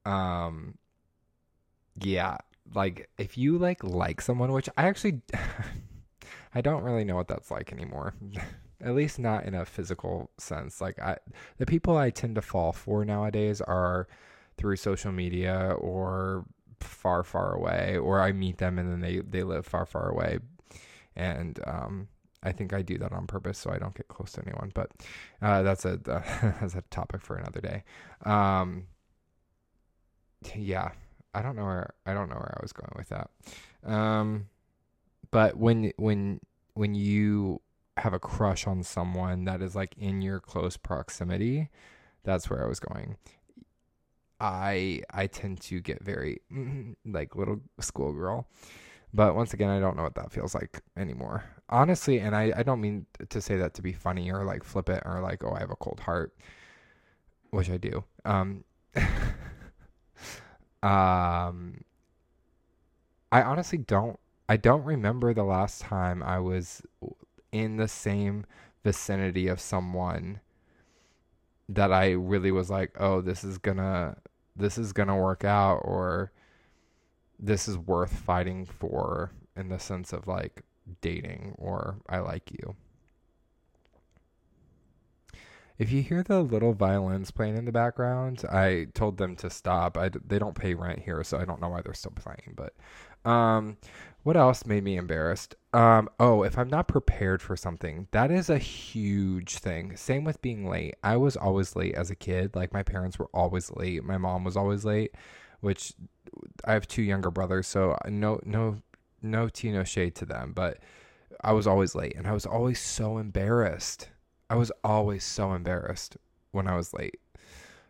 Um 0.07 0.79
yeah, 2.01 2.39
like 2.75 3.11
if 3.19 3.37
you 3.37 3.59
like 3.59 3.83
like 3.83 4.21
someone 4.21 4.53
which 4.53 4.71
I 4.79 4.87
actually 4.87 5.21
I 6.55 6.61
don't 6.61 6.85
really 6.85 7.05
know 7.05 7.17
what 7.17 7.29
that's 7.29 7.51
like 7.51 7.73
anymore. 7.73 8.15
At 8.81 8.95
least 8.95 9.19
not 9.19 9.45
in 9.45 9.55
a 9.55 9.65
physical 9.65 10.31
sense. 10.39 10.81
Like 10.81 10.99
I 11.01 11.19
the 11.59 11.67
people 11.67 11.97
I 11.97 12.11
tend 12.11 12.37
to 12.37 12.43
fall 12.43 12.73
for 12.73 13.05
nowadays 13.05 13.61
are 13.61 14.07
through 14.57 14.77
social 14.77 15.11
media 15.11 15.75
or 15.79 16.45
far 16.79 17.25
far 17.25 17.55
away 17.55 17.99
or 17.99 18.21
I 18.21 18.31
meet 18.33 18.59
them 18.59 18.79
and 18.79 18.91
then 18.91 19.01
they 19.01 19.19
they 19.19 19.43
live 19.43 19.67
far 19.67 19.87
far 19.87 20.09
away 20.09 20.39
and 21.17 21.59
um 21.67 22.09
I 22.45 22.53
think 22.53 22.73
I 22.73 22.83
do 22.83 22.99
that 22.99 23.13
on 23.13 23.27
purpose 23.27 23.59
so 23.59 23.71
I 23.71 23.79
don't 23.79 23.95
get 23.95 24.09
close 24.09 24.33
to 24.33 24.43
anyone. 24.47 24.71
But 24.75 24.91
uh, 25.43 25.63
that's 25.63 25.85
a 25.85 25.97
that's 26.61 26.75
a 26.75 26.83
topic 26.91 27.23
for 27.23 27.37
another 27.37 27.61
day. 27.61 27.85
Um, 28.25 28.87
yeah, 30.55 30.91
I 31.35 31.43
don't 31.43 31.57
know 31.57 31.65
where 31.65 31.95
I 32.07 32.15
don't 32.15 32.29
know 32.29 32.37
where 32.37 32.55
I 32.57 32.63
was 32.63 32.73
going 32.73 32.93
with 32.97 33.09
that. 33.09 33.31
Um, 33.85 34.47
but 35.31 35.57
when 35.57 35.93
when 35.97 36.41
when 36.75 36.95
you 36.95 37.61
have 37.97 38.13
a 38.13 38.19
crush 38.19 38.67
on 38.67 38.83
someone 38.83 39.45
that 39.45 39.63
is 39.63 39.75
like 39.75 39.95
in 39.99 40.21
your 40.21 40.41
close 40.41 40.77
proximity, 40.77 41.69
that's 42.25 42.51
where 42.51 42.63
I 42.63 42.69
was 42.69 42.81
going. 42.81 43.17
I 44.41 45.03
I 45.11 45.27
tend 45.27 45.61
to 45.63 45.81
get 45.81 46.03
very 46.03 46.41
like 47.05 47.37
little 47.37 47.61
schoolgirl. 47.81 48.47
But 49.15 49.37
once 49.37 49.55
again, 49.55 49.71
I 49.71 49.79
don't 49.79 49.97
know 49.97 50.03
what 50.03 50.17
that 50.17 50.33
feels 50.33 50.57
like 50.57 50.81
anymore. 50.97 51.45
Honestly, 51.69 52.19
and 52.19 52.35
I, 52.35 52.53
I 52.57 52.63
don't 52.65 52.81
mean 52.81 53.07
to 53.29 53.41
say 53.41 53.57
that 53.57 53.73
to 53.75 53.83
be 53.83 53.93
funny 53.93 54.33
or 54.33 54.45
like 54.45 54.65
flip 54.65 54.89
it 54.89 55.05
or 55.07 55.21
like, 55.21 55.45
oh, 55.45 55.53
I 55.55 55.61
have 55.61 55.71
a 55.71 55.77
cold 55.77 56.01
heart, 56.01 56.35
which 57.51 57.71
I 57.71 57.77
do. 57.77 58.03
Um, 58.25 58.65
um, 60.83 61.85
I 63.31 63.43
honestly 63.43 63.79
don't, 63.79 64.19
I 64.49 64.57
don't 64.57 64.83
remember 64.83 65.33
the 65.33 65.45
last 65.45 65.81
time 65.81 66.21
I 66.21 66.41
was 66.41 66.83
in 67.53 67.77
the 67.77 67.89
same 67.89 68.45
vicinity 68.83 69.47
of 69.47 69.61
someone 69.61 70.41
that 71.69 71.93
I 71.93 72.11
really 72.11 72.51
was 72.51 72.69
like, 72.69 72.91
oh, 72.99 73.21
this 73.21 73.45
is 73.45 73.59
gonna, 73.59 74.17
this 74.57 74.77
is 74.77 74.93
gonna 74.93 75.17
work 75.17 75.45
out 75.45 75.77
or 75.85 76.33
this 77.39 77.69
is 77.69 77.77
worth 77.77 78.13
fighting 78.13 78.65
for 78.65 79.33
in 79.57 79.69
the 79.69 79.79
sense 79.79 80.13
of 80.13 80.27
like 80.27 80.63
dating 81.01 81.55
or 81.59 81.97
I 82.09 82.19
like 82.19 82.51
you. 82.51 82.77
If 85.77 85.91
you 85.91 86.03
hear 86.03 86.23
the 86.23 86.41
little 86.41 86.73
violins 86.73 87.33
playing 87.33 87.57
in 87.57 87.65
the 87.65 87.73
background, 87.73 88.45
I 88.51 88.87
told 88.95 89.19
them 89.19 89.35
to 89.37 89.51
stop. 89.51 89.99
I, 89.99 90.09
they 90.25 90.39
don't 90.39 90.55
pay 90.55 90.75
rent 90.75 91.01
here, 91.01 91.25
so 91.25 91.37
I 91.37 91.45
don't 91.45 91.61
know 91.61 91.69
why 91.69 91.83
they're 91.83 91.95
still 91.95 92.13
playing. 92.15 92.55
But 92.55 92.75
um, 93.29 93.79
what 94.23 94.37
else 94.37 94.67
made 94.67 94.85
me 94.85 94.97
embarrassed? 94.97 95.57
Um, 95.73 96.09
oh, 96.21 96.45
if 96.45 96.57
I'm 96.57 96.69
not 96.69 96.87
prepared 96.87 97.43
for 97.43 97.57
something, 97.57 98.07
that 98.13 98.31
is 98.31 98.51
a 98.51 98.59
huge 98.59 99.59
thing. 99.59 99.97
Same 99.97 100.23
with 100.23 100.41
being 100.41 100.69
late. 100.69 100.95
I 101.03 101.17
was 101.17 101.37
always 101.37 101.75
late 101.75 101.97
as 101.97 102.09
a 102.09 102.17
kid. 102.17 102.55
Like 102.55 102.73
my 102.73 102.85
parents 102.85 103.19
were 103.19 103.31
always 103.35 103.73
late. 103.73 104.05
My 104.05 104.17
mom 104.17 104.45
was 104.45 104.57
always 104.57 104.85
late, 104.85 105.17
which 105.65 105.95
I 106.65 106.75
have 106.75 106.87
two 106.87 107.03
younger 107.03 107.31
brothers, 107.31 107.67
so 107.67 107.97
no 108.07 108.39
no 108.45 108.83
no 109.23 109.49
tea 109.49 109.73
no 109.73 109.83
shade 109.83 110.15
to 110.17 110.27
them, 110.27 110.53
but 110.55 110.79
I 111.41 111.53
was 111.53 111.67
always 111.67 111.95
late 111.95 112.15
and 112.17 112.27
I 112.27 112.33
was 112.33 112.47
always 112.47 112.79
so 112.79 113.19
embarrassed. 113.19 114.11
I 114.51 114.57
was 114.57 114.71
always 114.85 115.25
so 115.25 115.55
embarrassed 115.55 116.19
when 116.53 116.69
I 116.69 116.77
was 116.77 116.93
late. 116.93 117.19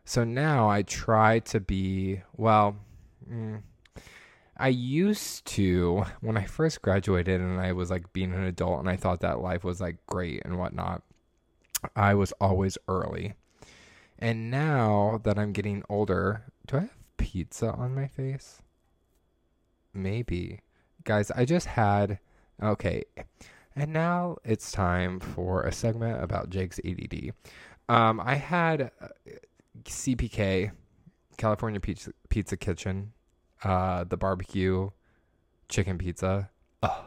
So 0.05 0.23
now 0.23 0.69
I 0.69 0.83
try 0.83 1.41
to 1.41 1.61
be 1.61 2.23
well. 2.37 2.77
Mm, 3.29 3.63
I 4.57 4.69
used 4.69 5.45
to 5.47 6.05
when 6.21 6.37
I 6.37 6.45
first 6.45 6.81
graduated 6.81 7.41
and 7.41 7.61
I 7.61 7.73
was 7.73 7.91
like 7.91 8.13
being 8.13 8.33
an 8.33 8.45
adult 8.45 8.81
and 8.81 8.89
I 8.89 8.97
thought 8.97 9.21
that 9.21 9.41
life 9.41 9.65
was 9.65 9.81
like 9.81 9.97
great 10.07 10.43
and 10.45 10.59
whatnot. 10.59 11.03
I 11.97 12.15
was 12.15 12.33
always 12.41 12.79
early. 12.87 13.35
And 14.19 14.51
now 14.51 15.21
that 15.25 15.39
I'm 15.39 15.53
getting 15.53 15.83
older, 15.89 16.45
do 16.67 16.77
I 16.77 16.81
have 16.81 17.04
pizza 17.17 17.73
on 17.73 17.95
my 17.95 18.07
face? 18.07 18.63
Maybe. 19.93 20.61
Guys, 21.05 21.31
I 21.31 21.45
just 21.45 21.67
had. 21.67 22.19
Okay. 22.63 23.05
And 23.77 23.93
now 23.93 24.37
it's 24.45 24.71
time 24.71 25.21
for 25.21 25.63
a 25.63 25.73
segment 25.73 26.23
about 26.23 26.51
Jake's 26.51 26.79
ADD. 26.85 27.33
Um, 27.89 28.21
I 28.21 28.37
had 28.37 28.93
uh, 29.01 29.09
CPK, 29.85 30.71
California 31.37 31.81
Pizza, 31.81 32.13
Pizza 32.29 32.57
Kitchen, 32.57 33.13
uh, 33.63 34.05
the 34.05 34.17
barbecue 34.17 34.91
chicken 35.69 35.99
pizza. 35.99 36.51
Ugh. 36.83 37.05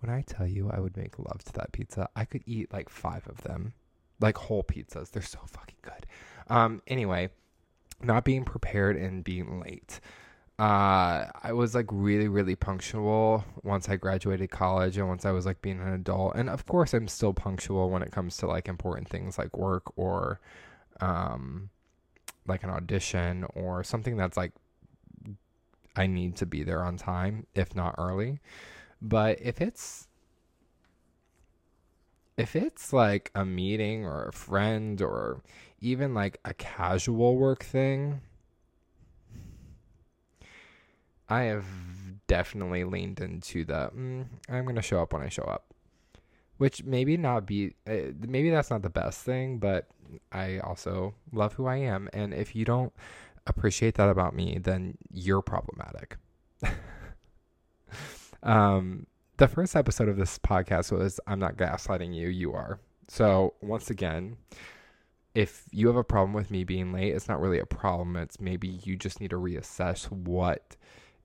When 0.00 0.14
I 0.14 0.22
tell 0.22 0.46
you 0.46 0.70
I 0.70 0.80
would 0.80 0.96
make 0.96 1.18
love 1.18 1.42
to 1.44 1.52
that 1.54 1.72
pizza, 1.72 2.08
I 2.14 2.24
could 2.24 2.42
eat 2.46 2.72
like 2.72 2.88
five 2.88 3.26
of 3.28 3.42
them, 3.42 3.72
like 4.20 4.36
whole 4.36 4.62
pizzas. 4.62 5.10
They're 5.10 5.22
so 5.22 5.40
fucking 5.46 5.78
good. 5.82 6.06
Um, 6.48 6.82
anyway, 6.86 7.30
not 8.02 8.24
being 8.24 8.44
prepared 8.44 8.96
and 8.96 9.24
being 9.24 9.60
late. 9.60 10.00
Uh, 10.58 11.26
I 11.42 11.52
was 11.52 11.74
like 11.74 11.86
really, 11.90 12.28
really 12.28 12.56
punctual 12.56 13.44
once 13.62 13.88
I 13.88 13.96
graduated 13.96 14.50
college 14.50 14.96
and 14.96 15.06
once 15.06 15.26
I 15.26 15.30
was 15.30 15.44
like 15.44 15.60
being 15.60 15.80
an 15.80 15.92
adult. 15.92 16.34
And 16.34 16.48
of 16.48 16.64
course, 16.66 16.94
I'm 16.94 17.08
still 17.08 17.34
punctual 17.34 17.90
when 17.90 18.02
it 18.02 18.10
comes 18.10 18.38
to 18.38 18.46
like 18.46 18.66
important 18.68 19.08
things 19.08 19.36
like 19.36 19.56
work 19.56 19.92
or, 19.96 20.40
um, 21.00 21.68
like 22.46 22.62
an 22.62 22.70
audition 22.70 23.44
or 23.54 23.84
something 23.84 24.16
that's 24.16 24.36
like 24.36 24.52
I 25.94 26.06
need 26.06 26.36
to 26.36 26.46
be 26.46 26.62
there 26.62 26.82
on 26.82 26.96
time, 26.96 27.46
if 27.54 27.74
not 27.74 27.94
early. 27.98 28.40
But 29.02 29.38
if 29.42 29.60
it's 29.60 30.05
if 32.36 32.54
it's 32.54 32.92
like 32.92 33.30
a 33.34 33.44
meeting 33.44 34.04
or 34.04 34.26
a 34.28 34.32
friend 34.32 35.00
or 35.00 35.42
even 35.80 36.14
like 36.14 36.38
a 36.44 36.54
casual 36.54 37.36
work 37.36 37.64
thing, 37.64 38.20
I 41.28 41.42
have 41.42 41.66
definitely 42.26 42.84
leaned 42.84 43.20
into 43.20 43.64
the 43.64 43.90
mm, 43.96 44.26
I'm 44.48 44.64
going 44.64 44.76
to 44.76 44.82
show 44.82 45.00
up 45.00 45.12
when 45.12 45.22
I 45.22 45.28
show 45.28 45.44
up. 45.44 45.72
Which 46.58 46.84
maybe 46.84 47.18
not 47.18 47.46
be 47.46 47.74
uh, 47.86 48.12
maybe 48.18 48.50
that's 48.50 48.70
not 48.70 48.82
the 48.82 48.90
best 48.90 49.20
thing, 49.22 49.58
but 49.58 49.88
I 50.32 50.58
also 50.58 51.14
love 51.32 51.54
who 51.54 51.66
I 51.66 51.76
am 51.76 52.08
and 52.12 52.32
if 52.32 52.54
you 52.56 52.64
don't 52.64 52.92
appreciate 53.46 53.94
that 53.96 54.08
about 54.08 54.34
me, 54.34 54.58
then 54.58 54.96
you're 55.12 55.42
problematic. 55.42 56.16
um 58.42 59.06
the 59.36 59.48
first 59.48 59.76
episode 59.76 60.08
of 60.08 60.16
this 60.16 60.38
podcast 60.38 60.92
was 60.92 61.20
I'm 61.26 61.38
not 61.38 61.56
gaslighting 61.56 62.14
you, 62.14 62.28
you 62.28 62.54
are. 62.54 62.80
So, 63.08 63.54
once 63.60 63.90
again, 63.90 64.36
if 65.34 65.64
you 65.70 65.86
have 65.88 65.96
a 65.96 66.04
problem 66.04 66.32
with 66.32 66.50
me 66.50 66.64
being 66.64 66.92
late, 66.92 67.14
it's 67.14 67.28
not 67.28 67.40
really 67.40 67.58
a 67.58 67.66
problem. 67.66 68.16
It's 68.16 68.40
maybe 68.40 68.68
you 68.68 68.96
just 68.96 69.20
need 69.20 69.30
to 69.30 69.36
reassess 69.36 70.10
what 70.10 70.76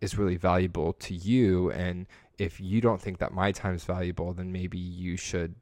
is 0.02 0.18
really 0.18 0.36
valuable 0.36 0.94
to 0.94 1.16
you. 1.16 1.72
And 1.72 2.06
if 2.38 2.60
you 2.60 2.82
don't 2.82 3.02
think 3.02 3.20
that 3.20 3.32
my 3.34 3.52
time 3.52 3.76
is 3.76 3.86
valuable, 3.86 4.34
then 4.34 4.52
maybe 4.52 4.78
you 4.78 5.16
should 5.16 5.56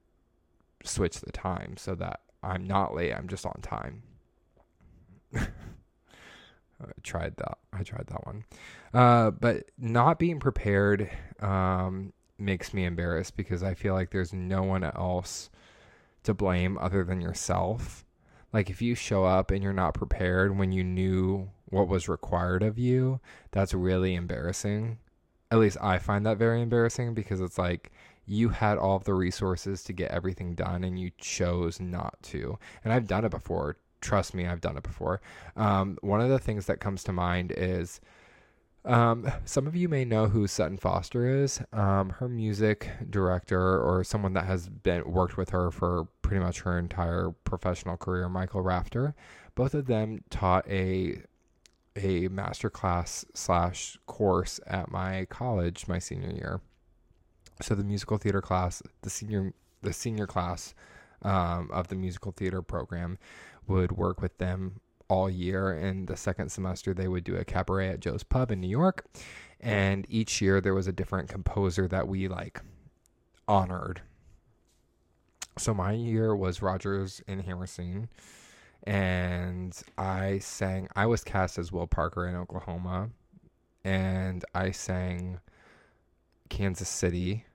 switch 0.84 1.20
the 1.20 1.32
time 1.32 1.78
so 1.78 1.94
that 1.96 2.22
I'm 2.42 2.66
not 2.66 2.96
late, 2.96 3.14
I'm 3.14 3.28
just 3.28 3.46
on 3.46 3.60
time. 3.62 4.02
I 5.36 5.46
tried 7.04 7.36
that. 7.38 7.58
I 7.74 7.84
tried 7.84 8.08
that 8.08 8.26
one. 8.26 8.46
Uh, 8.94 9.32
but 9.32 9.70
not 9.78 10.18
being 10.18 10.40
prepared 10.40 11.10
um, 11.42 12.14
makes 12.40 12.74
me 12.74 12.86
embarrassed 12.86 13.36
because 13.36 13.64
I 13.64 13.74
feel 13.74 13.94
like 13.94 14.12
there's 14.12 14.34
no 14.34 14.64
one 14.64 14.84
else 14.84 15.50
to 16.24 16.34
blame 16.34 16.78
other 16.78 17.04
than 17.04 17.22
yourself. 17.22 18.06
Like 18.52 18.70
if 18.70 18.82
you 18.82 18.96
show 18.96 19.26
up 19.26 19.52
and 19.52 19.64
you're 19.64 19.74
not 19.74 19.94
prepared 19.94 20.58
when 20.58 20.72
you 20.72 20.84
knew 20.84 21.50
what 21.66 21.88
was 21.88 22.10
required 22.10 22.64
of 22.64 22.80
you, 22.80 23.20
that's 23.52 23.74
really 23.74 24.16
embarrassing. 24.16 24.98
At 25.52 25.60
least 25.60 25.78
I 25.82 26.00
find 26.00 26.26
that 26.26 26.38
very 26.38 26.62
embarrassing 26.62 27.14
because 27.14 27.42
it's 27.42 27.58
like 27.58 27.92
you 28.26 28.50
had 28.50 28.78
all 28.78 28.96
of 28.96 29.06
the 29.06 29.14
resources 29.14 29.84
to 29.84 29.94
get 29.94 30.12
everything 30.12 30.54
done 30.54 30.84
and 30.84 31.00
you 31.00 31.12
chose 31.18 31.80
not 31.80 32.22
to. 32.22 32.60
And 32.84 32.94
I've 32.94 33.08
done 33.08 33.26
it 33.26 33.32
before. 33.32 33.78
Trust 34.02 34.34
me, 34.34 34.46
I've 34.46 34.62
done 34.62 34.78
it 34.78 34.84
before. 34.84 35.22
Um, 35.56 35.98
one 36.02 36.22
of 36.22 36.30
the 36.30 36.40
things 36.40 36.68
that 36.68 36.80
comes 36.80 37.04
to 37.04 37.12
mind 37.12 37.52
is 37.56 38.00
um, 38.86 39.30
some 39.46 39.68
of 39.68 39.76
you 39.76 39.90
may 39.90 40.06
know 40.06 40.28
who 40.28 40.48
Sutton 40.48 40.78
Foster 40.78 41.44
is. 41.44 41.62
Um, 41.74 42.12
her 42.12 42.30
music 42.30 42.90
director, 43.10 43.80
or 43.82 44.04
someone 44.04 44.34
that 44.34 44.46
has 44.46 44.70
been 44.70 45.04
worked 45.12 45.38
with 45.38 45.50
her 45.50 45.70
for 45.72 46.08
pretty 46.22 46.44
much 46.44 46.62
her 46.62 46.78
entire 46.78 47.32
professional 47.44 47.98
career, 47.98 48.30
Michael 48.30 48.62
Rafter. 48.62 49.16
Both 49.56 49.74
of 49.74 49.88
them 49.88 50.24
taught 50.30 50.68
a 50.70 51.22
a 51.96 52.30
master 52.30 52.70
class 52.70 53.26
slash 53.34 53.98
course 54.06 54.60
at 54.66 54.90
my 54.90 55.26
college 55.26 55.88
my 55.88 56.00
senior 56.00 56.32
year. 56.32 56.62
So 57.62 57.76
the 57.76 57.84
musical 57.84 58.18
theater 58.18 58.42
class, 58.42 58.82
the 59.02 59.10
senior 59.10 59.54
the 59.82 59.92
senior 59.92 60.28
class 60.28 60.74
um, 61.22 61.70
of 61.72 61.90
the 61.90 61.96
musical 61.96 62.32
theater 62.32 62.62
program, 62.62 63.18
would 63.68 63.92
work 63.92 64.22
with 64.22 64.38
them 64.38 64.80
all 65.10 65.30
year. 65.30 65.74
In 65.74 66.06
the 66.06 66.16
second 66.16 66.50
semester, 66.50 66.94
they 66.94 67.08
would 67.08 67.24
do 67.24 67.36
a 67.36 67.44
cabaret 67.44 67.90
at 67.90 68.00
Joe's 68.00 68.24
Pub 68.24 68.52
in 68.52 68.62
New 68.62 68.70
York. 68.70 69.06
And 69.60 70.06
each 70.10 70.42
year, 70.42 70.62
there 70.62 70.74
was 70.74 70.88
a 70.88 70.94
different 70.94 71.28
composer 71.28 71.88
that 71.88 72.08
we 72.08 72.28
like 72.28 72.62
honored. 73.48 74.02
So 75.58 75.74
my 75.74 75.92
year 75.92 76.34
was 76.34 76.62
Rodgers 76.62 77.22
and 77.28 77.42
Hammerstein. 77.42 78.08
And 78.84 79.78
I 79.98 80.40
sang, 80.40 80.88
I 80.96 81.06
was 81.06 81.24
cast 81.24 81.58
as 81.58 81.72
Will 81.72 81.88
Parker 81.88 82.26
in 82.26 82.36
Oklahoma. 82.36 83.10
And 83.84 84.46
I 84.56 84.72
sang 84.72 85.40
Kansas 86.50 86.88
City 86.88 87.46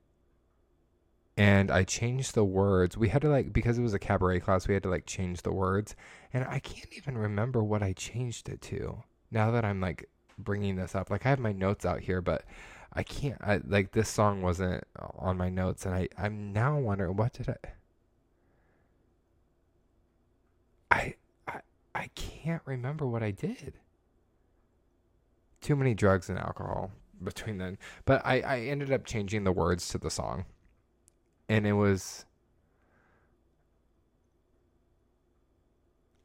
and 1.37 1.71
I 1.71 1.85
changed 1.85 2.35
the 2.35 2.45
words. 2.45 2.97
We 2.97 3.09
had 3.09 3.23
to 3.23 3.29
like 3.29 3.53
because 3.53 3.79
it 3.79 3.83
was 3.83 3.95
a 3.95 3.99
cabaret 3.99 4.41
class, 4.41 4.69
we 4.69 4.75
had 4.75 4.83
to 4.85 4.91
like 4.91 5.07
change 5.07 5.43
the 5.43 5.53
words, 5.53 5.97
and 6.33 6.45
I 6.45 6.59
can't 6.61 6.93
even 6.97 7.19
remember 7.19 7.63
what 7.63 7.83
I 7.83 7.93
changed 7.93 8.49
it 8.49 8.61
to. 8.63 9.03
Now 9.31 9.51
that 9.51 9.65
I'm 9.65 9.81
like 9.81 10.09
bringing 10.39 10.77
this 10.77 10.95
up, 10.95 11.11
like 11.11 11.27
I 11.27 11.31
have 11.31 11.41
my 11.41 11.53
notes 11.53 11.85
out 11.85 12.01
here, 12.01 12.21
but 12.21 12.45
I 12.93 13.03
can't. 13.03 13.41
I 13.43 13.61
like 13.67 13.93
this 13.93 14.09
song 14.09 14.43
wasn't 14.43 14.85
on 15.19 15.37
my 15.37 15.49
notes, 15.49 15.87
and 15.87 15.95
I 15.95 16.09
I'm 16.17 16.53
now 16.53 16.79
wondering 16.79 17.17
what 17.17 17.33
did 17.33 17.49
I. 17.49 17.57
I 20.91 21.15
I 21.49 21.61
I 21.95 22.09
can't 22.15 22.63
remember 22.65 23.07
what 23.07 23.23
I 23.25 23.33
did. 23.33 23.75
Too 25.61 25.75
many 25.75 25.95
drugs 25.95 26.29
and 26.29 26.39
alcohol 26.39 26.93
between 27.23 27.59
then, 27.59 27.79
but 28.05 28.25
I 28.25 28.41
I 28.43 28.61
ended 28.61 28.93
up 28.93 29.05
changing 29.05 29.43
the 29.43 29.53
words 29.53 29.89
to 29.89 29.99
the 29.99 30.11
song 30.11 30.45
and 31.49 31.67
it 31.67 31.73
was 31.73 32.25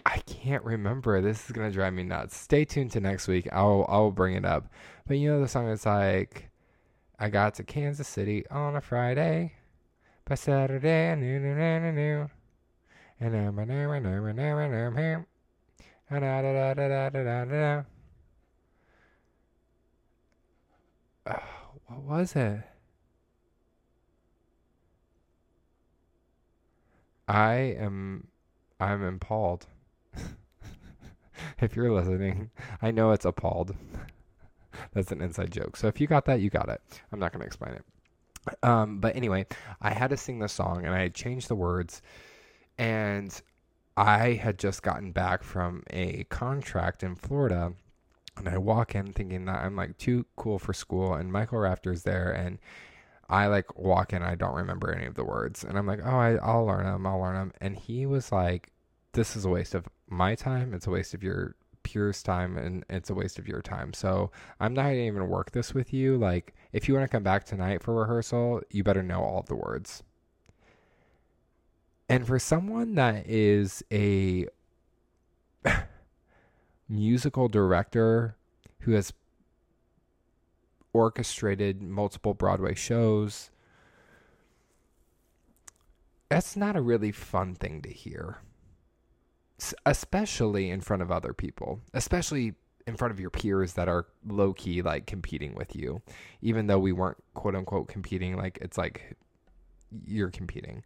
I 0.06 0.20
can't 0.20 0.64
remember. 0.64 1.22
This 1.22 1.46
is 1.46 1.52
gonna 1.52 1.72
drive 1.72 1.94
me 1.94 2.04
nuts. 2.04 2.36
Stay 2.36 2.66
tuned 2.66 2.92
to 2.92 3.00
next 3.00 3.28
week. 3.28 3.48
I'll 3.52 3.86
I'll 3.88 4.12
bring 4.12 4.36
it 4.36 4.46
up. 4.46 4.72
But 5.08 5.18
you 5.18 5.30
know 5.30 5.42
the 5.42 5.48
song 5.48 5.68
is 5.68 5.86
like 5.86 6.50
I 7.20 7.30
got 7.30 7.56
to 7.56 7.64
Kansas 7.64 8.08
City 8.08 8.48
on 8.50 8.76
a 8.76 8.82
Friday. 8.82 9.54
By 10.26 10.36
Saturday 10.36 11.12
I 11.12 11.16
knew 11.16 11.40
knew 11.40 11.56
knew 11.56 11.92
knew 11.92 12.30
and 13.20 13.36
I'm 13.36 13.60
a 13.60 13.66
him. 14.96 15.26
And 16.10 16.22
da 16.22 16.42
da 16.42 16.74
da 16.74 16.74
da 16.74 17.10
da 17.10 17.46
da 17.46 17.46
da. 17.46 17.84
What 21.88 22.02
was 22.04 22.36
it? 22.36 22.69
I 27.30 27.76
am 27.80 28.28
I'm 28.80 29.04
appalled. 29.04 29.68
if 31.62 31.76
you're 31.76 31.94
listening, 31.94 32.50
I 32.82 32.90
know 32.90 33.12
it's 33.12 33.26
appalled. 33.26 33.76
That's 34.94 35.12
an 35.12 35.22
inside 35.22 35.52
joke. 35.52 35.78
So 35.78 35.88
if 35.88 36.02
you 36.02 36.08
got 36.08 36.26
that, 36.26 36.42
you 36.42 36.50
got 36.50 36.70
it. 36.70 36.82
I'm 37.12 37.20
not 37.20 37.32
going 37.32 37.42
to 37.42 37.46
explain 37.46 37.76
it. 37.76 37.84
Um, 38.64 39.00
but 39.00 39.16
anyway, 39.16 39.46
I 39.80 39.92
had 39.92 40.10
to 40.10 40.18
sing 40.18 40.40
the 40.40 40.48
song 40.48 40.86
and 40.86 40.96
I 40.96 41.02
had 41.02 41.14
changed 41.14 41.50
the 41.50 41.56
words 41.56 42.02
and 42.80 43.40
I 43.96 44.34
had 44.34 44.58
just 44.58 44.82
gotten 44.82 45.12
back 45.12 45.44
from 45.44 45.84
a 45.92 46.24
contract 46.30 47.04
in 47.04 47.16
Florida 47.16 47.74
and 48.38 48.50
I 48.50 48.58
walk 48.58 48.96
in 48.96 49.12
thinking 49.14 49.46
that 49.46 49.64
I'm 49.64 49.76
like 49.76 49.98
too 49.98 50.26
cool 50.36 50.58
for 50.58 50.74
school 50.74 51.14
and 51.14 51.32
Michael 51.32 51.60
Rafter's 51.60 52.04
there 52.04 52.32
and 52.32 52.58
I 53.30 53.48
like 53.48 53.78
walk 53.78 54.12
in, 54.12 54.24
I 54.24 54.36
don't 54.36 54.56
remember 54.56 54.92
any 54.92 55.06
of 55.06 55.14
the 55.14 55.24
words, 55.24 55.64
and 55.64 55.78
I'm 55.78 55.86
like, 55.86 56.00
oh, 56.04 56.18
I, 56.18 56.36
I'll 56.38 56.66
learn 56.66 56.86
them, 56.86 57.06
I'll 57.06 57.20
learn 57.20 57.36
them. 57.36 57.54
And 57.62 57.78
he 57.78 58.06
was 58.08 58.32
like, 58.32 58.72
this 59.14 59.36
is 59.36 59.46
a 59.46 59.50
waste 59.50 59.76
of 59.76 59.88
my 60.08 60.36
time. 60.36 60.74
It's 60.74 60.88
a 60.88 60.92
waste 60.92 61.14
of 61.14 61.24
your 61.24 61.56
peers' 61.84 62.24
time, 62.24 62.58
and 62.58 62.84
it's 62.90 63.10
a 63.10 63.14
waste 63.14 63.38
of 63.38 63.48
your 63.48 63.62
time. 63.62 63.94
So 63.94 64.32
I'm 64.60 64.74
not 64.74 64.84
gonna 64.84 64.96
even 64.96 65.28
work 65.28 65.52
this 65.52 65.74
with 65.74 65.94
you. 65.94 66.18
Like, 66.18 66.56
if 66.74 66.88
you 66.88 66.96
want 66.96 67.04
to 67.04 67.12
come 67.12 67.24
back 67.24 67.44
tonight 67.44 67.84
for 67.84 67.94
rehearsal, 67.94 68.62
you 68.72 68.84
better 68.84 69.04
know 69.04 69.22
all 69.22 69.44
the 69.44 69.56
words. 69.56 70.04
And 72.08 72.26
for 72.26 72.40
someone 72.40 72.96
that 72.96 73.28
is 73.28 73.84
a 73.92 74.48
musical 76.90 77.48
director 77.48 78.36
who 78.80 78.94
has 78.94 79.14
orchestrated 80.94 81.82
multiple 81.82 82.34
Broadway 82.34 82.76
shows. 82.76 83.52
That's 86.30 86.56
not 86.56 86.76
a 86.76 86.82
really 86.82 87.12
fun 87.12 87.56
thing 87.56 87.82
to 87.82 87.90
hear, 87.90 88.38
especially 89.86 90.70
in 90.70 90.82
front 90.82 91.02
of 91.02 91.12
other 91.12 91.34
people, 91.34 91.82
especially 91.94 92.54
in 92.86 92.96
front 92.98 93.12
of 93.12 93.20
your 93.20 93.30
peers 93.30 93.74
that 93.74 93.88
are 93.88 94.08
low 94.28 94.54
key 94.54 94.82
like 94.82 95.06
competing 95.06 95.56
with 95.56 95.76
you, 95.76 96.02
even 96.42 96.68
though 96.68 96.80
we 96.80 96.92
weren't 96.92 97.18
quote 97.34 97.56
unquote 97.56 97.88
competing. 97.88 98.36
Like 98.36 98.60
it's 98.62 98.78
like 98.78 99.16
you're 100.06 100.32
competing. 100.32 100.84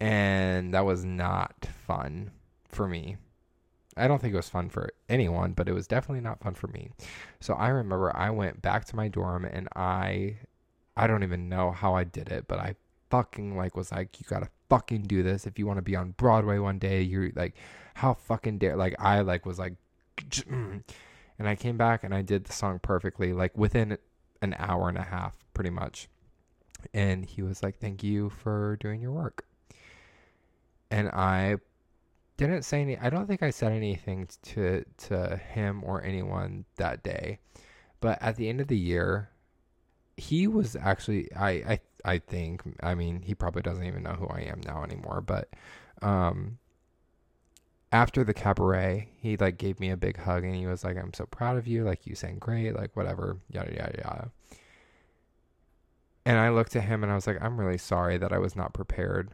And 0.00 0.74
that 0.74 0.84
was 0.84 1.04
not 1.04 1.68
fun 1.86 2.32
for 2.68 2.88
me. 2.88 3.16
I 3.96 4.08
don't 4.08 4.20
think 4.20 4.32
it 4.32 4.38
was 4.38 4.48
fun 4.48 4.68
for 4.70 4.90
anyone, 5.08 5.52
but 5.52 5.68
it 5.68 5.72
was 5.72 5.86
definitely 5.86 6.22
not 6.22 6.40
fun 6.40 6.54
for 6.54 6.68
me. 6.68 6.90
So 7.40 7.54
I 7.54 7.68
remember 7.68 8.14
I 8.16 8.30
went 8.30 8.62
back 8.62 8.84
to 8.86 8.96
my 8.96 9.08
dorm 9.08 9.44
and 9.44 9.68
I 9.76 10.38
I 10.96 11.06
don't 11.06 11.22
even 11.22 11.48
know 11.48 11.72
how 11.72 11.94
I 11.94 12.04
did 12.04 12.30
it, 12.30 12.46
but 12.48 12.58
I 12.58 12.76
fucking 13.10 13.56
like 13.56 13.76
was 13.76 13.92
like 13.92 14.20
you 14.20 14.26
got 14.26 14.42
to 14.42 14.48
fucking 14.70 15.02
do 15.02 15.22
this 15.22 15.46
if 15.46 15.58
you 15.58 15.66
want 15.66 15.76
to 15.78 15.82
be 15.82 15.96
on 15.96 16.12
Broadway 16.12 16.58
one 16.58 16.78
day. 16.78 17.02
You're 17.02 17.30
like 17.34 17.54
how 17.94 18.14
fucking 18.14 18.58
dare 18.58 18.76
like 18.76 18.94
I 18.98 19.20
like 19.20 19.44
was 19.44 19.58
like 19.58 19.74
and 20.48 20.82
I 21.38 21.54
came 21.54 21.76
back 21.76 22.04
and 22.04 22.14
I 22.14 22.22
did 22.22 22.44
the 22.44 22.52
song 22.52 22.78
perfectly 22.78 23.32
like 23.32 23.56
within 23.56 23.98
an 24.40 24.54
hour 24.58 24.88
and 24.88 24.98
a 24.98 25.02
half 25.02 25.36
pretty 25.52 25.70
much. 25.70 26.08
And 26.94 27.26
he 27.26 27.42
was 27.42 27.62
like 27.62 27.78
thank 27.78 28.02
you 28.02 28.30
for 28.30 28.76
doing 28.80 29.02
your 29.02 29.12
work. 29.12 29.44
And 30.90 31.08
I 31.08 31.56
didn't 32.46 32.64
say 32.64 32.82
any. 32.82 32.98
I 32.98 33.10
don't 33.10 33.26
think 33.26 33.42
I 33.42 33.50
said 33.50 33.72
anything 33.72 34.28
to 34.42 34.84
to 35.08 35.36
him 35.36 35.82
or 35.84 36.02
anyone 36.02 36.64
that 36.76 37.02
day. 37.02 37.38
But 38.00 38.20
at 38.22 38.36
the 38.36 38.48
end 38.48 38.60
of 38.60 38.68
the 38.68 38.76
year, 38.76 39.30
he 40.16 40.46
was 40.46 40.76
actually. 40.76 41.32
I 41.34 41.50
I 41.50 41.80
I 42.04 42.18
think. 42.18 42.62
I 42.82 42.94
mean, 42.94 43.22
he 43.22 43.34
probably 43.34 43.62
doesn't 43.62 43.86
even 43.86 44.02
know 44.02 44.12
who 44.14 44.26
I 44.28 44.40
am 44.40 44.60
now 44.64 44.82
anymore. 44.82 45.20
But 45.20 45.50
um, 46.02 46.58
after 47.92 48.24
the 48.24 48.34
cabaret, 48.34 49.08
he 49.18 49.36
like 49.36 49.58
gave 49.58 49.78
me 49.80 49.90
a 49.90 49.96
big 49.96 50.18
hug 50.18 50.44
and 50.44 50.54
he 50.54 50.66
was 50.66 50.84
like, 50.84 50.96
"I'm 50.96 51.14
so 51.14 51.26
proud 51.26 51.56
of 51.58 51.66
you. 51.66 51.84
Like 51.84 52.06
you 52.06 52.14
sang 52.14 52.38
great. 52.38 52.74
Like 52.74 52.96
whatever. 52.96 53.38
Yada 53.50 53.72
yada 53.74 53.98
yada." 54.04 54.30
And 56.24 56.38
I 56.38 56.50
looked 56.50 56.76
at 56.76 56.84
him 56.84 57.02
and 57.02 57.10
I 57.12 57.14
was 57.16 57.26
like, 57.26 57.42
"I'm 57.42 57.58
really 57.58 57.78
sorry 57.78 58.16
that 58.18 58.32
I 58.32 58.38
was 58.38 58.56
not 58.56 58.72
prepared." 58.74 59.32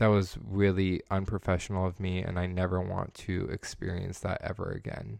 That 0.00 0.06
was 0.06 0.38
really 0.42 1.02
unprofessional 1.10 1.86
of 1.86 2.00
me 2.00 2.22
and 2.22 2.38
I 2.38 2.46
never 2.46 2.80
want 2.80 3.12
to 3.16 3.46
experience 3.52 4.18
that 4.20 4.40
ever 4.40 4.70
again. 4.70 5.18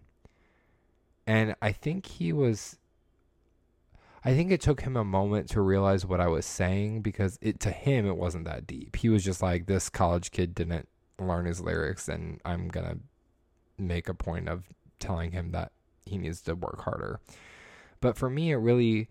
And 1.27 1.55
I 1.61 1.71
think 1.71 2.07
he 2.07 2.33
was 2.33 2.79
I 4.25 4.33
think 4.33 4.51
it 4.51 4.63
took 4.63 4.81
him 4.81 4.97
a 4.97 5.05
moment 5.05 5.51
to 5.51 5.61
realize 5.61 6.07
what 6.07 6.19
I 6.19 6.29
was 6.29 6.47
saying 6.47 7.03
because 7.03 7.39
it 7.43 7.61
to 7.61 7.71
him 7.71 8.07
it 8.07 8.17
wasn't 8.17 8.47
that 8.47 8.67
deep. 8.67 8.97
He 8.97 9.11
was 9.11 9.23
just 9.23 9.43
like 9.43 9.67
this 9.67 9.91
college 9.91 10.31
kid 10.31 10.55
didn't 10.55 10.89
learn 11.19 11.45
his 11.45 11.61
lyrics 11.61 12.09
and 12.09 12.41
I'm 12.47 12.69
going 12.69 12.87
to 12.87 12.99
make 13.77 14.09
a 14.09 14.15
point 14.15 14.49
of 14.49 14.65
telling 14.99 15.33
him 15.33 15.51
that 15.51 15.73
he 16.07 16.17
needs 16.17 16.41
to 16.43 16.55
work 16.55 16.81
harder. 16.81 17.21
But 18.01 18.17
for 18.17 18.31
me 18.31 18.51
it 18.51 18.57
really 18.57 19.11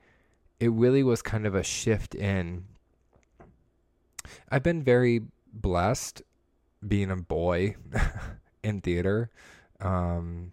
it 0.59 0.71
really 0.71 1.03
was 1.03 1.21
kind 1.21 1.45
of 1.45 1.53
a 1.53 1.61
shift 1.61 2.15
in 2.15 2.65
I've 4.49 4.63
been 4.63 4.81
very 4.81 5.21
blessed 5.53 6.21
being 6.87 7.11
a 7.11 7.15
boy 7.15 7.75
in 8.63 8.81
theater. 8.81 9.29
Um, 9.79 10.51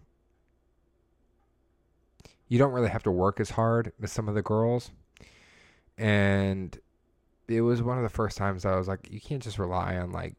you 2.47 2.57
don't 2.57 2.71
really 2.71 2.89
have 2.89 3.03
to 3.03 3.11
work 3.11 3.39
as 3.39 3.51
hard 3.51 3.91
as 4.01 4.11
some 4.11 4.27
of 4.27 4.35
the 4.35 4.41
girls. 4.41 4.91
And 5.97 6.77
it 7.47 7.61
was 7.61 7.81
one 7.81 7.97
of 7.97 8.03
the 8.03 8.09
first 8.09 8.37
times 8.37 8.65
I 8.65 8.75
was 8.75 8.87
like, 8.87 9.07
you 9.11 9.19
can't 9.19 9.41
just 9.41 9.59
rely 9.59 9.97
on 9.97 10.11
like 10.11 10.35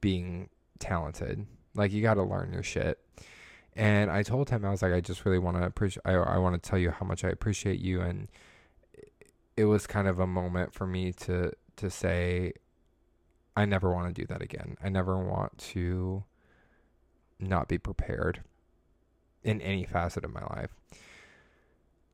being 0.00 0.48
talented. 0.78 1.46
Like 1.74 1.92
you 1.92 2.02
got 2.02 2.14
to 2.14 2.22
learn 2.22 2.52
your 2.52 2.62
shit. 2.62 2.98
And 3.76 4.10
I 4.10 4.22
told 4.22 4.50
him 4.50 4.64
I 4.64 4.70
was 4.70 4.82
like, 4.82 4.92
I 4.92 5.00
just 5.00 5.24
really 5.24 5.38
want 5.38 5.56
to 5.56 5.64
appreciate. 5.64 6.02
I 6.04 6.12
I 6.14 6.38
want 6.38 6.60
to 6.60 6.68
tell 6.70 6.78
you 6.78 6.90
how 6.90 7.04
much 7.04 7.24
I 7.24 7.28
appreciate 7.28 7.80
you. 7.80 8.00
And 8.00 8.28
it 9.56 9.64
was 9.64 9.86
kind 9.86 10.06
of 10.06 10.20
a 10.20 10.26
moment 10.26 10.72
for 10.72 10.86
me 10.86 11.12
to 11.12 11.52
to 11.76 11.90
say 11.90 12.52
I 13.56 13.64
never 13.64 13.92
want 13.92 14.14
to 14.14 14.20
do 14.20 14.26
that 14.26 14.42
again. 14.42 14.76
I 14.82 14.88
never 14.88 15.16
want 15.18 15.56
to 15.58 16.24
not 17.38 17.68
be 17.68 17.78
prepared 17.78 18.42
in 19.42 19.60
any 19.60 19.84
facet 19.84 20.24
of 20.24 20.32
my 20.32 20.42
life. 20.56 20.70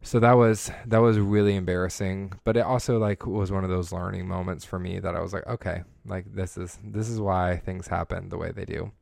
So 0.03 0.19
that 0.21 0.33
was 0.33 0.71
that 0.87 0.99
was 0.99 1.19
really 1.19 1.57
embarrassing, 1.57 2.33
but 2.45 2.57
it 2.57 2.61
also 2.61 2.99
like 2.99 3.27
was 3.27 3.53
one 3.53 3.65
of 3.65 3.71
those 3.71 3.93
learning 3.93 4.27
moments 4.27 4.65
for 4.65 4.79
me 4.79 4.99
that 4.99 5.15
I 5.15 5.21
was 5.21 5.33
like, 5.33 5.47
okay, 5.47 5.83
like 6.07 6.35
this 6.35 6.57
is 6.57 6.79
this 6.83 7.09
is 7.09 7.21
why 7.21 7.59
things 7.59 7.87
happen 7.87 8.31
the 8.31 8.39
way 8.39 8.51
they 8.51 8.65
do. 8.65 8.93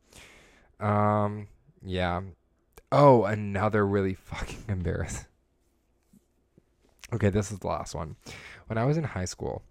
Um 0.85 1.49
yeah. 1.85 2.21
Oh, 2.91 3.25
another 3.25 3.87
really 3.87 4.15
fucking 4.15 4.65
embarrassing. 4.69 5.27
Okay, 7.13 7.31
this 7.31 7.51
is 7.53 7.61
the 7.61 7.69
last 7.69 7.95
one. 7.95 8.17
When 8.67 8.77
I 8.77 8.85
was 8.85 8.97
in 8.97 9.05
high 9.05 9.25
school, 9.25 9.63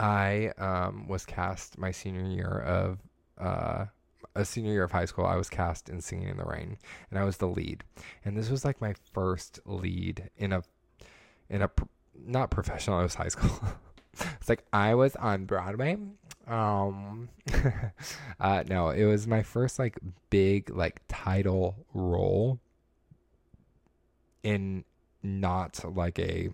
I 0.00 0.52
um, 0.58 1.06
was 1.08 1.24
cast 1.24 1.78
my 1.78 1.90
senior 1.90 2.24
year 2.24 2.60
of 2.60 2.98
uh, 3.38 3.86
a 4.34 4.44
senior 4.44 4.72
year 4.72 4.84
of 4.84 4.92
high 4.92 5.04
school. 5.04 5.26
I 5.26 5.36
was 5.36 5.48
cast 5.48 5.88
in 5.88 6.00
Singing 6.00 6.28
in 6.28 6.36
the 6.36 6.44
Rain, 6.44 6.78
and 7.10 7.18
I 7.18 7.24
was 7.24 7.38
the 7.38 7.48
lead. 7.48 7.84
And 8.24 8.36
this 8.36 8.50
was 8.50 8.64
like 8.64 8.80
my 8.80 8.94
first 9.12 9.60
lead 9.64 10.30
in 10.36 10.52
a 10.52 10.62
in 11.48 11.62
a 11.62 11.70
not 12.14 12.50
professional. 12.50 13.00
It 13.00 13.04
was 13.04 13.14
high 13.14 13.28
school. 13.28 13.60
it's 14.40 14.48
like 14.48 14.64
I 14.72 14.94
was 14.94 15.16
on 15.16 15.44
Broadway. 15.44 15.96
Um, 16.46 17.28
uh, 18.40 18.62
no, 18.68 18.90
it 18.90 19.04
was 19.04 19.26
my 19.26 19.42
first 19.42 19.78
like 19.78 19.98
big 20.30 20.70
like 20.70 21.00
title 21.08 21.86
role 21.92 22.60
in 24.42 24.84
not 25.22 25.80
like 25.96 26.18
a 26.18 26.50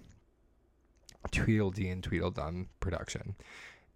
Tweedledee 1.30 1.88
and 1.88 2.02
Tweedledum 2.02 2.68
production. 2.80 3.35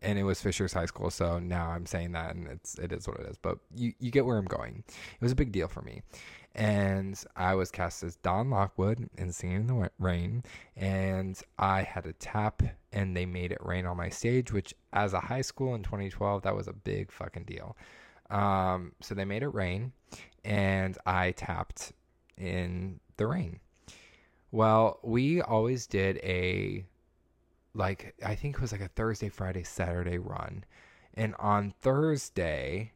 And 0.02 0.18
it 0.18 0.24
was 0.24 0.40
Fisher's 0.40 0.74
High 0.74 0.86
School, 0.86 1.10
so 1.10 1.38
now 1.38 1.70
I'm 1.70 1.86
saying 1.86 2.12
that 2.12 2.34
and 2.34 2.46
it's 2.46 2.78
it 2.78 2.92
is 2.92 3.08
what 3.08 3.18
it 3.18 3.26
is. 3.26 3.38
But 3.38 3.58
you, 3.74 3.94
you 3.98 4.10
get 4.10 4.26
where 4.26 4.36
I'm 4.36 4.44
going. 4.44 4.84
It 4.88 5.20
was 5.20 5.32
a 5.32 5.36
big 5.36 5.52
deal 5.52 5.68
for 5.68 5.82
me. 5.82 6.02
And 6.54 7.22
I 7.34 7.54
was 7.54 7.70
cast 7.70 8.02
as 8.02 8.16
Don 8.16 8.48
Lockwood 8.48 9.10
in 9.18 9.32
Singing 9.32 9.56
in 9.56 9.66
the 9.66 9.90
Rain. 9.98 10.42
And 10.76 11.38
I 11.58 11.82
had 11.82 12.06
a 12.06 12.14
tap 12.14 12.62
and 12.92 13.16
they 13.16 13.26
made 13.26 13.52
it 13.52 13.58
rain 13.60 13.84
on 13.84 13.96
my 13.96 14.08
stage, 14.08 14.52
which 14.52 14.74
as 14.92 15.12
a 15.12 15.20
high 15.20 15.42
school 15.42 15.74
in 15.74 15.82
2012, 15.82 16.42
that 16.42 16.56
was 16.56 16.66
a 16.66 16.72
big 16.72 17.12
fucking 17.12 17.44
deal. 17.44 17.76
Um, 18.30 18.92
so 19.02 19.14
they 19.14 19.24
made 19.24 19.42
it 19.42 19.54
rain 19.54 19.92
and 20.44 20.96
I 21.04 21.32
tapped 21.32 21.92
in 22.38 23.00
the 23.16 23.26
rain. 23.26 23.60
Well, 24.50 25.00
we 25.02 25.42
always 25.42 25.86
did 25.86 26.18
a 26.18 26.84
like 27.76 28.14
I 28.24 28.34
think 28.34 28.56
it 28.56 28.60
was 28.60 28.72
like 28.72 28.80
a 28.80 28.88
Thursday, 28.88 29.28
Friday, 29.28 29.62
Saturday 29.62 30.18
run. 30.18 30.64
And 31.14 31.34
on 31.38 31.74
Thursday, 31.80 32.92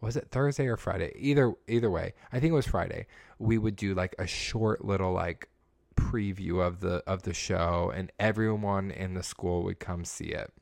was 0.00 0.16
it 0.16 0.28
Thursday 0.30 0.66
or 0.66 0.76
Friday? 0.76 1.12
Either 1.16 1.54
either 1.68 1.90
way, 1.90 2.14
I 2.32 2.40
think 2.40 2.52
it 2.52 2.54
was 2.54 2.66
Friday. 2.66 3.06
We 3.38 3.58
would 3.58 3.76
do 3.76 3.94
like 3.94 4.14
a 4.18 4.26
short 4.26 4.84
little 4.84 5.12
like 5.12 5.48
preview 5.94 6.64
of 6.64 6.80
the 6.80 7.02
of 7.06 7.22
the 7.22 7.34
show 7.34 7.92
and 7.94 8.12
everyone 8.18 8.90
in 8.90 9.14
the 9.14 9.22
school 9.22 9.62
would 9.64 9.78
come 9.78 10.04
see 10.04 10.26
it. 10.26 10.52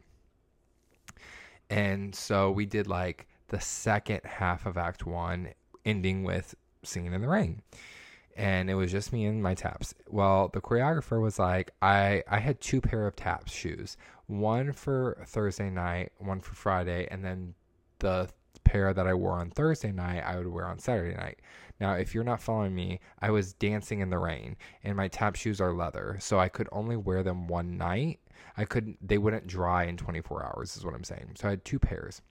And 1.70 2.14
so 2.14 2.51
we 2.51 2.66
did 2.66 2.87
like 2.87 3.27
the 3.49 3.61
second 3.61 4.20
half 4.25 4.66
of 4.66 4.77
act 4.77 5.07
1 5.07 5.49
ending 5.85 6.25
with 6.25 6.55
singing 6.83 7.12
in 7.12 7.20
the 7.20 7.29
rain 7.29 7.62
and 8.37 8.70
it 8.70 8.75
was 8.75 8.90
just 8.90 9.12
me 9.12 9.25
and 9.25 9.42
my 9.42 9.55
taps. 9.55 9.94
Well, 10.09 10.49
the 10.53 10.61
choreographer 10.61 11.20
was 11.20 11.38
like, 11.38 11.73
I 11.83 12.23
I 12.29 12.38
had 12.38 12.61
two 12.61 12.81
pair 12.81 13.07
of 13.07 13.16
taps 13.16 13.53
shoes, 13.53 13.97
one 14.27 14.73
for 14.73 15.18
Thursday 15.27 15.70
night, 15.70 16.12
one 16.18 16.40
for 16.40 16.55
Friday, 16.55 17.07
and 17.11 17.25
then 17.25 17.55
the 17.99 18.29
pair 18.64 18.94
that 18.94 19.07
I 19.07 19.14
wore 19.14 19.38
on 19.38 19.51
Thursday 19.51 19.92
night 19.92 20.23
I 20.25 20.37
would 20.37 20.47
wear 20.47 20.66
on 20.66 20.79
Saturday 20.79 21.16
night. 21.16 21.40
Now, 21.81 21.94
if 21.94 22.14
you're 22.14 22.25
not 22.25 22.40
following 22.40 22.75
me, 22.75 23.01
I 23.20 23.31
was 23.31 23.53
dancing 23.53 24.01
in 24.01 24.11
the 24.11 24.18
rain, 24.18 24.57
and 24.83 24.97
my 24.97 25.09
tap 25.09 25.37
shoes 25.37 25.61
are 25.61 25.73
leather, 25.73 26.16
so 26.20 26.38
I 26.38 26.49
could 26.49 26.68
only 26.73 26.97
wear 26.97 27.23
them 27.23 27.49
one 27.49 27.77
night. 27.77 28.20
I 28.57 28.64
couldn't; 28.64 29.07
they 29.07 29.18
wouldn't 29.18 29.47
dry 29.47 29.85
in 29.85 29.97
24 29.97 30.44
hours, 30.44 30.77
is 30.77 30.85
what 30.85 30.94
I'm 30.94 31.05
saying. 31.05 31.33
So 31.37 31.49
I 31.49 31.51
had 31.51 31.64
two 31.64 31.79
pairs. 31.79 32.23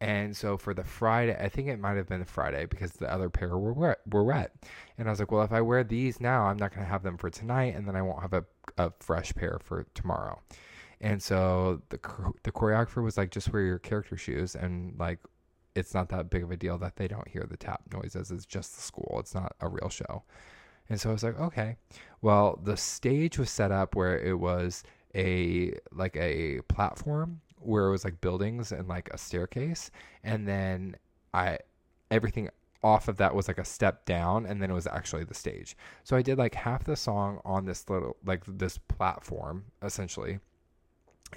And 0.00 0.34
so 0.34 0.56
for 0.56 0.72
the 0.72 0.84
Friday, 0.84 1.36
I 1.38 1.50
think 1.50 1.68
it 1.68 1.78
might 1.78 1.96
have 1.98 2.08
been 2.08 2.20
the 2.20 2.26
Friday 2.26 2.64
because 2.64 2.92
the 2.92 3.12
other 3.12 3.28
pair 3.28 3.58
were 3.58 3.72
wet, 3.72 3.98
were 4.10 4.24
wet. 4.24 4.54
And 4.96 5.06
I 5.06 5.10
was 5.10 5.20
like, 5.20 5.30
well, 5.30 5.42
if 5.42 5.52
I 5.52 5.60
wear 5.60 5.84
these 5.84 6.20
now, 6.20 6.44
I'm 6.44 6.56
not 6.56 6.74
going 6.74 6.86
to 6.86 6.90
have 6.90 7.02
them 7.02 7.18
for 7.18 7.28
tonight, 7.28 7.74
and 7.76 7.86
then 7.86 7.96
I 7.96 8.02
won't 8.02 8.22
have 8.22 8.32
a, 8.32 8.44
a 8.78 8.92
fresh 9.00 9.34
pair 9.34 9.58
for 9.62 9.84
tomorrow. 9.94 10.40
And 11.02 11.22
so 11.22 11.82
the 11.90 11.98
the 12.42 12.52
choreographer 12.52 13.02
was 13.02 13.16
like, 13.18 13.30
just 13.30 13.52
wear 13.52 13.62
your 13.62 13.78
character 13.78 14.16
shoes, 14.16 14.54
and 14.54 14.98
like, 14.98 15.18
it's 15.74 15.94
not 15.94 16.08
that 16.10 16.30
big 16.30 16.42
of 16.42 16.50
a 16.50 16.56
deal 16.56 16.78
that 16.78 16.96
they 16.96 17.08
don't 17.08 17.28
hear 17.28 17.46
the 17.48 17.56
tap 17.56 17.82
noises. 17.92 18.30
It's 18.30 18.46
just 18.46 18.76
the 18.76 18.82
school. 18.82 19.16
It's 19.20 19.34
not 19.34 19.54
a 19.60 19.68
real 19.68 19.88
show. 19.88 20.24
And 20.88 21.00
so 21.00 21.10
I 21.10 21.12
was 21.12 21.22
like, 21.22 21.38
okay. 21.38 21.76
Well, 22.20 22.58
the 22.62 22.76
stage 22.76 23.38
was 23.38 23.50
set 23.50 23.70
up 23.70 23.94
where 23.94 24.18
it 24.18 24.38
was 24.38 24.82
a 25.14 25.74
like 25.92 26.16
a 26.16 26.60
platform 26.68 27.40
where 27.60 27.86
it 27.86 27.90
was 27.90 28.04
like 28.04 28.20
buildings 28.20 28.72
and 28.72 28.88
like 28.88 29.08
a 29.12 29.18
staircase 29.18 29.90
and 30.24 30.46
then 30.48 30.96
i 31.34 31.58
everything 32.10 32.48
off 32.82 33.08
of 33.08 33.18
that 33.18 33.34
was 33.34 33.48
like 33.48 33.58
a 33.58 33.64
step 33.64 34.04
down 34.04 34.46
and 34.46 34.62
then 34.62 34.70
it 34.70 34.74
was 34.74 34.86
actually 34.86 35.24
the 35.24 35.34
stage. 35.34 35.76
So 36.04 36.16
i 36.16 36.22
did 36.22 36.38
like 36.38 36.54
half 36.54 36.84
the 36.84 36.96
song 36.96 37.40
on 37.44 37.64
this 37.66 37.88
little 37.88 38.16
like 38.24 38.42
this 38.46 38.78
platform 38.78 39.64
essentially 39.82 40.40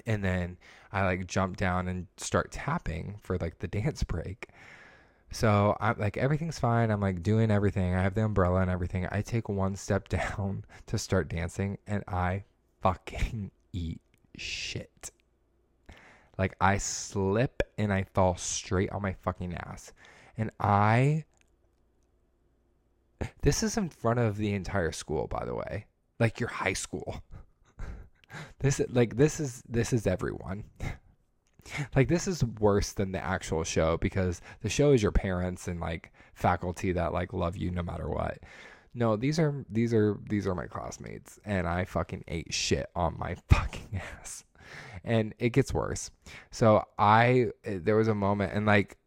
and 0.06 0.24
then 0.24 0.56
i 0.92 1.04
like 1.04 1.26
jump 1.26 1.56
down 1.56 1.86
and 1.86 2.06
start 2.16 2.50
tapping 2.50 3.18
for 3.22 3.36
like 3.38 3.58
the 3.58 3.68
dance 3.68 4.02
break. 4.04 4.48
So 5.30 5.76
i'm 5.80 5.98
like 5.98 6.16
everything's 6.16 6.58
fine. 6.58 6.90
I'm 6.90 7.00
like 7.00 7.22
doing 7.22 7.50
everything. 7.50 7.94
I 7.94 8.02
have 8.02 8.14
the 8.14 8.24
umbrella 8.24 8.60
and 8.60 8.70
everything. 8.70 9.06
I 9.10 9.20
take 9.20 9.48
one 9.48 9.76
step 9.76 10.08
down 10.20 10.64
to 10.86 10.98
start 10.98 11.28
dancing 11.28 11.78
and 11.86 12.02
i 12.08 12.44
fucking 12.80 13.50
eat 13.72 14.00
shit 14.36 15.10
like 16.38 16.54
I 16.60 16.78
slip 16.78 17.62
and 17.78 17.92
I 17.92 18.04
fall 18.14 18.36
straight 18.36 18.90
on 18.90 19.02
my 19.02 19.14
fucking 19.22 19.54
ass. 19.54 19.92
And 20.36 20.50
I 20.60 21.24
This 23.42 23.62
is 23.62 23.76
in 23.76 23.88
front 23.88 24.18
of 24.18 24.36
the 24.36 24.52
entire 24.52 24.92
school, 24.92 25.26
by 25.26 25.44
the 25.44 25.54
way. 25.54 25.86
Like 26.18 26.40
your 26.40 26.48
high 26.48 26.72
school. 26.72 27.22
this 28.60 28.80
like 28.90 29.16
this 29.16 29.40
is 29.40 29.62
this 29.68 29.92
is 29.92 30.06
everyone. 30.06 30.64
like 31.96 32.08
this 32.08 32.28
is 32.28 32.44
worse 32.44 32.92
than 32.92 33.12
the 33.12 33.24
actual 33.24 33.64
show 33.64 33.96
because 33.96 34.40
the 34.62 34.68
show 34.68 34.92
is 34.92 35.02
your 35.02 35.12
parents 35.12 35.68
and 35.68 35.80
like 35.80 36.12
faculty 36.34 36.92
that 36.92 37.12
like 37.12 37.32
love 37.32 37.56
you 37.56 37.70
no 37.70 37.82
matter 37.82 38.08
what. 38.08 38.38
No, 38.92 39.16
these 39.16 39.38
are 39.38 39.64
these 39.70 39.94
are 39.94 40.18
these 40.28 40.46
are 40.46 40.54
my 40.54 40.66
classmates 40.66 41.38
and 41.44 41.66
I 41.66 41.84
fucking 41.84 42.24
ate 42.28 42.52
shit 42.52 42.90
on 42.94 43.18
my 43.18 43.36
fucking 43.48 44.00
ass 44.20 44.44
and 45.04 45.34
it 45.38 45.50
gets 45.50 45.72
worse. 45.72 46.10
So 46.50 46.84
I 46.98 47.48
eh, 47.64 47.78
there 47.82 47.96
was 47.96 48.08
a 48.08 48.14
moment 48.14 48.52
and 48.54 48.66
like 48.66 48.98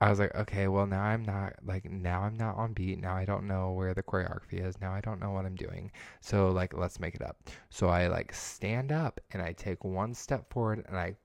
I 0.00 0.10
was 0.10 0.18
like, 0.18 0.34
okay, 0.34 0.68
well 0.68 0.86
now 0.86 1.02
I'm 1.02 1.22
not 1.22 1.54
like 1.64 1.90
now 1.90 2.22
I'm 2.22 2.36
not 2.36 2.56
on 2.56 2.72
beat. 2.72 3.00
Now 3.00 3.14
I 3.14 3.24
don't 3.24 3.46
know 3.46 3.72
where 3.72 3.94
the 3.94 4.02
choreography 4.02 4.64
is. 4.64 4.80
Now 4.80 4.92
I 4.92 5.00
don't 5.00 5.20
know 5.20 5.30
what 5.30 5.46
I'm 5.46 5.54
doing. 5.54 5.90
So 6.20 6.50
like 6.50 6.76
let's 6.76 7.00
make 7.00 7.14
it 7.14 7.22
up. 7.22 7.48
So 7.70 7.88
I 7.88 8.08
like 8.08 8.34
stand 8.34 8.92
up 8.92 9.20
and 9.32 9.40
I 9.42 9.52
take 9.52 9.84
one 9.84 10.14
step 10.14 10.52
forward 10.52 10.84
and 10.88 10.96
I 10.96 11.16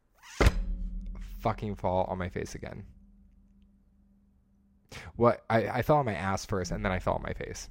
fucking 1.40 1.76
fall 1.76 2.06
on 2.06 2.18
my 2.18 2.30
face 2.30 2.56
again. 2.56 2.84
What 5.16 5.44
I, 5.50 5.68
I 5.68 5.82
fell 5.82 5.98
on 5.98 6.06
my 6.06 6.16
ass 6.16 6.46
first 6.46 6.72
and 6.72 6.84
then 6.84 6.92
I 6.92 7.00
fell 7.00 7.14
on 7.14 7.24
my 7.24 7.34
face. 7.34 7.70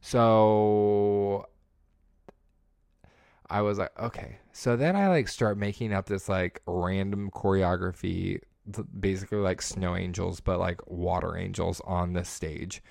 So 0.00 1.46
I 3.50 3.62
was 3.62 3.78
like, 3.78 3.98
okay. 3.98 4.38
So 4.52 4.76
then 4.76 4.96
I 4.96 5.08
like 5.08 5.28
start 5.28 5.56
making 5.56 5.92
up 5.92 6.06
this 6.06 6.28
like 6.28 6.60
random 6.66 7.30
choreography, 7.30 8.40
basically 8.98 9.38
like 9.38 9.62
snow 9.62 9.96
angels, 9.96 10.40
but 10.40 10.58
like 10.58 10.80
water 10.86 11.36
angels 11.36 11.80
on 11.84 12.12
the 12.12 12.24
stage. 12.24 12.82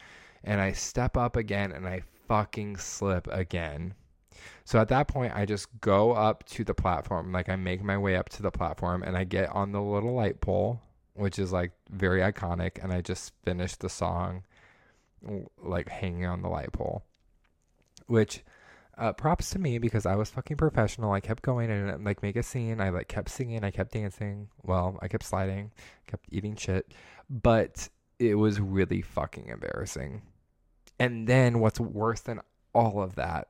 And 0.44 0.60
I 0.60 0.72
step 0.72 1.16
up 1.18 1.36
again 1.36 1.72
and 1.72 1.88
I 1.88 2.02
fucking 2.28 2.78
slip 2.78 3.28
again. 3.28 3.94
So 4.66 4.80
at 4.80 4.88
that 4.90 5.08
point, 5.08 5.34
I 5.36 5.46
just 5.46 5.68
go 5.82 6.14
up 6.14 6.44
to 6.50 6.64
the 6.64 6.74
platform. 6.74 7.32
Like 7.32 7.50
I 7.50 7.56
make 7.56 7.84
my 7.84 7.98
way 7.98 8.16
up 8.16 8.30
to 8.30 8.42
the 8.42 8.52
platform 8.52 9.04
and 9.04 9.16
I 9.16 9.24
get 9.24 9.50
on 9.50 9.72
the 9.72 9.82
little 9.82 10.14
light 10.14 10.42
pole, 10.42 10.82
which 11.14 11.38
is 11.38 11.52
like 11.52 11.72
very 11.90 12.22
iconic. 12.22 12.84
And 12.84 12.92
I 12.92 13.02
just 13.02 13.34
finish 13.44 13.76
the 13.76 13.90
song 13.90 14.44
like 15.62 15.90
hanging 15.90 16.26
on 16.26 16.42
the 16.42 16.50
light 16.50 16.72
pole, 16.72 17.04
which 18.08 18.44
uh, 18.98 19.14
props 19.14 19.52
to 19.52 19.60
me 19.60 19.78
because 19.78 20.06
I 20.06 20.16
was 20.16 20.30
fucking 20.30 20.58
professional. 20.58 21.12
I 21.12 21.20
kept 21.20 21.44
going 21.44 21.70
and 21.70 22.04
like 22.04 22.24
make 22.24 22.36
a 22.36 22.44
scene. 22.44 22.82
I 22.82 22.90
like 22.90 23.08
kept 23.08 23.30
singing. 23.30 23.64
I 23.64 23.72
kept 23.72 23.92
dancing. 23.92 24.50
Well, 24.64 24.98
I 25.02 25.08
kept 25.08 25.24
sliding, 25.24 25.72
kept 26.08 26.26
eating 26.32 26.56
shit, 26.56 26.94
but 27.30 27.90
it 28.20 28.36
was 28.36 28.60
really 28.60 29.02
fucking 29.02 29.48
embarrassing. 29.48 30.22
And 31.00 31.28
then 31.28 31.60
what's 31.60 31.80
worse 31.80 32.22
than 32.22 32.42
all 32.74 33.02
of 33.02 33.16
that 33.16 33.50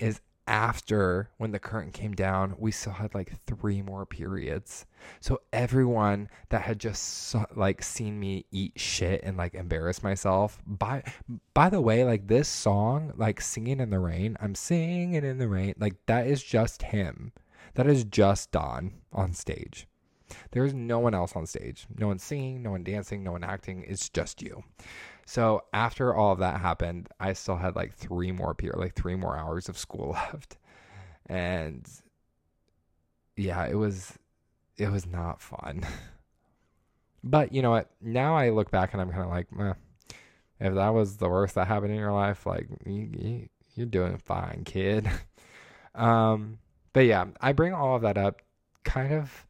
is 0.00 0.20
after 0.46 1.30
when 1.38 1.52
the 1.52 1.58
curtain 1.58 1.92
came 1.92 2.12
down, 2.12 2.54
we 2.58 2.72
still 2.72 2.92
had 2.94 3.14
like 3.14 3.32
three 3.46 3.82
more 3.82 4.04
periods. 4.04 4.86
So 5.20 5.40
everyone 5.52 6.28
that 6.50 6.62
had 6.62 6.78
just 6.78 7.34
like 7.54 7.82
seen 7.82 8.18
me 8.18 8.46
eat 8.50 8.72
shit 8.76 9.22
and 9.22 9.36
like 9.36 9.54
embarrass 9.54 10.02
myself. 10.02 10.60
By 10.66 11.04
by 11.54 11.68
the 11.68 11.80
way, 11.80 12.04
like 12.04 12.26
this 12.26 12.48
song, 12.48 13.12
like 13.16 13.40
singing 13.40 13.80
in 13.80 13.90
the 13.90 13.98
rain, 13.98 14.36
I'm 14.40 14.54
singing 14.54 15.14
in 15.14 15.38
the 15.38 15.48
rain, 15.48 15.74
like 15.78 15.94
that 16.06 16.26
is 16.26 16.42
just 16.42 16.82
him. 16.82 17.32
That 17.74 17.86
is 17.86 18.04
just 18.04 18.50
Don 18.50 18.92
on 19.12 19.32
stage. 19.32 19.86
There's 20.50 20.74
no 20.74 20.98
one 20.98 21.14
else 21.14 21.36
on 21.36 21.46
stage. 21.46 21.86
No 21.96 22.08
one 22.08 22.18
singing, 22.18 22.62
no 22.62 22.70
one 22.70 22.84
dancing, 22.84 23.22
no 23.22 23.32
one 23.32 23.44
acting. 23.44 23.84
It's 23.86 24.08
just 24.08 24.42
you. 24.42 24.64
So 25.26 25.62
after 25.72 26.14
all 26.14 26.32
of 26.32 26.38
that 26.40 26.60
happened, 26.60 27.08
I 27.20 27.32
still 27.32 27.56
had 27.56 27.76
like 27.76 27.94
three 27.94 28.32
more 28.32 28.54
period, 28.54 28.78
like 28.78 28.94
three 28.94 29.14
more 29.14 29.36
hours 29.36 29.68
of 29.68 29.78
school 29.78 30.10
left, 30.32 30.56
and 31.26 31.88
yeah, 33.36 33.66
it 33.66 33.76
was 33.76 34.18
it 34.76 34.90
was 34.90 35.06
not 35.06 35.40
fun. 35.40 35.86
but 37.24 37.52
you 37.52 37.62
know 37.62 37.70
what? 37.70 37.90
Now 38.00 38.36
I 38.36 38.50
look 38.50 38.70
back 38.70 38.92
and 38.92 39.00
I'm 39.00 39.10
kind 39.10 39.24
of 39.24 39.30
like, 39.30 39.76
if 40.60 40.74
that 40.74 40.88
was 40.88 41.16
the 41.16 41.28
worst 41.28 41.54
that 41.54 41.68
happened 41.68 41.92
in 41.92 41.98
your 41.98 42.12
life, 42.12 42.46
like 42.46 42.66
you, 42.84 43.48
you're 43.74 43.86
doing 43.86 44.18
fine, 44.18 44.62
kid. 44.64 45.08
um, 45.94 46.58
but 46.92 47.06
yeah, 47.06 47.26
I 47.40 47.52
bring 47.52 47.72
all 47.72 47.96
of 47.96 48.02
that 48.02 48.18
up 48.18 48.42
kind 48.84 49.12
of 49.12 49.46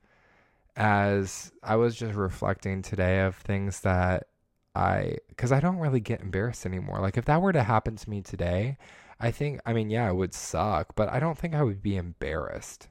as 0.76 1.52
I 1.62 1.76
was 1.76 1.96
just 1.96 2.14
reflecting 2.14 2.82
today 2.82 3.20
of 3.20 3.36
things 3.36 3.80
that 3.80 4.28
I, 4.74 5.18
because 5.28 5.52
I 5.52 5.60
don't 5.60 5.78
really 5.78 6.00
get 6.00 6.20
embarrassed 6.20 6.64
anymore. 6.66 7.00
Like 7.00 7.16
if 7.16 7.26
that 7.26 7.42
were 7.42 7.52
to 7.52 7.62
happen 7.62 7.96
to 7.96 8.10
me 8.10 8.22
today, 8.22 8.78
I 9.20 9.30
think, 9.30 9.60
I 9.66 9.72
mean, 9.72 9.90
yeah, 9.90 10.08
it 10.08 10.16
would 10.16 10.34
suck, 10.34 10.94
but 10.94 11.08
I 11.08 11.20
don't 11.20 11.38
think 11.38 11.54
I 11.54 11.62
would 11.62 11.82
be 11.82 11.96
embarrassed. 11.96 12.88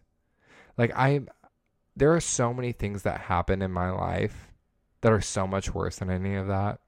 Like 0.78 0.92
I, 0.96 1.22
there 1.96 2.14
are 2.14 2.22
so 2.22 2.54
many 2.54 2.72
things 2.72 3.04
that 3.04 3.22
happen 3.22 3.62
in 3.62 3.72
my 3.72 3.90
life 3.92 4.52
that 5.02 5.12
are 5.12 5.22
so 5.22 5.46
much 5.48 5.74
worse 5.74 5.98
than 5.98 6.10
any 6.10 6.36
of 6.36 6.48
that. 6.48 6.80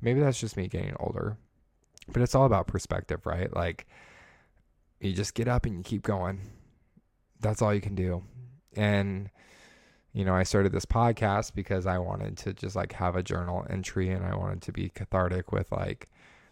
Maybe 0.00 0.20
that's 0.20 0.40
just 0.40 0.56
me 0.56 0.68
getting 0.68 0.94
older, 1.00 1.36
but 2.08 2.22
it's 2.22 2.34
all 2.34 2.44
about 2.44 2.66
perspective, 2.66 3.26
right? 3.26 3.54
Like 3.54 3.86
you 5.00 5.12
just 5.12 5.34
get 5.34 5.48
up 5.48 5.66
and 5.66 5.76
you 5.76 5.82
keep 5.82 6.02
going. 6.02 6.40
That's 7.40 7.62
all 7.62 7.74
you 7.74 7.80
can 7.80 7.94
do. 7.94 8.22
And 8.76 9.30
you 10.12 10.24
know, 10.24 10.34
I 10.34 10.42
started 10.42 10.72
this 10.72 10.86
podcast 10.86 11.54
because 11.54 11.86
I 11.86 11.98
wanted 11.98 12.36
to 12.38 12.52
just 12.52 12.74
like 12.74 12.92
have 12.94 13.16
a 13.16 13.22
journal 13.22 13.66
entry 13.68 14.10
and 14.10 14.24
I 14.24 14.34
wanted 14.34 14.62
to 14.62 14.72
be 14.72 14.88
cathartic 14.88 15.52
with 15.52 15.70
like 15.70 16.08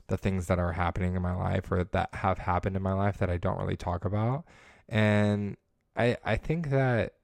the 0.08 0.16
things 0.16 0.46
that 0.46 0.58
are 0.58 0.72
happening 0.72 1.16
in 1.16 1.22
my 1.22 1.34
life 1.34 1.70
or 1.70 1.84
that 1.84 2.14
have 2.14 2.38
happened 2.38 2.76
in 2.76 2.82
my 2.82 2.92
life 2.92 3.18
that 3.18 3.30
I 3.30 3.38
don't 3.38 3.58
really 3.58 3.76
talk 3.76 4.04
about. 4.04 4.44
And 4.88 5.56
I 5.96 6.16
I 6.24 6.36
think 6.36 6.70
that 6.70 7.14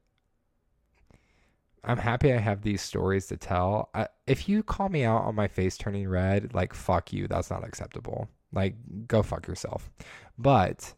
I'm 1.84 1.98
happy 1.98 2.32
I 2.32 2.38
have 2.38 2.62
these 2.62 2.80
stories 2.80 3.26
to 3.26 3.36
tell. 3.36 3.90
I, 3.94 4.08
if 4.26 4.48
you 4.48 4.62
call 4.62 4.88
me 4.88 5.04
out 5.04 5.22
on 5.22 5.34
my 5.34 5.48
face 5.48 5.76
turning 5.76 6.08
red, 6.08 6.54
like 6.54 6.74
fuck 6.74 7.12
you, 7.12 7.26
that's 7.28 7.50
not 7.50 7.64
acceptable. 7.64 8.28
Like 8.52 8.74
go 9.06 9.22
fuck 9.22 9.46
yourself. 9.46 9.90
But 10.38 10.94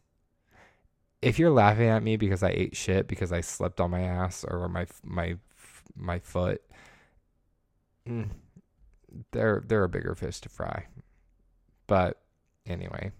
if 1.25 1.39
you're 1.39 1.49
laughing 1.49 1.89
at 1.89 2.03
me 2.03 2.17
because 2.17 2.43
I 2.43 2.49
ate 2.49 2.75
shit 2.75 3.07
because 3.07 3.31
I 3.31 3.41
slipped 3.41 3.81
on 3.81 3.89
my 3.89 4.01
ass 4.01 4.45
or 4.47 4.69
my 4.69 4.85
my 5.03 5.37
my 5.95 6.19
foot, 6.19 6.61
mm, 8.07 8.29
they're 9.31 9.63
they're 9.67 9.85
a 9.85 9.89
bigger 9.89 10.13
fish 10.13 10.39
to 10.41 10.49
fry. 10.49 10.85
But 11.87 12.21
anyway, 12.67 13.11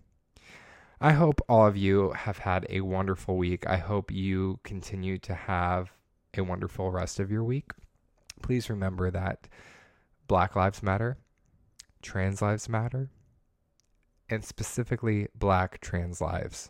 I 1.02 1.14
hope 1.14 1.42
all 1.50 1.66
of 1.66 1.76
you 1.76 2.12
have 2.12 2.38
had 2.38 2.68
a 2.70 2.82
wonderful 2.82 3.38
week. 3.38 3.66
I 3.68 3.78
hope 3.78 4.12
you 4.12 4.60
continue 4.64 5.18
to 5.20 5.34
have 5.34 5.92
a 6.38 6.44
wonderful 6.44 6.92
rest 6.92 7.20
of 7.20 7.32
your 7.32 7.44
week. 7.44 7.72
Please 8.44 8.70
remember 8.70 9.10
that 9.10 9.48
Black 10.28 10.56
Lives 10.56 10.84
Matter, 10.84 11.18
trans 12.04 12.40
lives 12.40 12.70
matter, 12.70 13.10
and 14.30 14.46
specifically 14.46 15.28
Black 15.34 15.82
trans 15.82 16.22
lives 16.22 16.70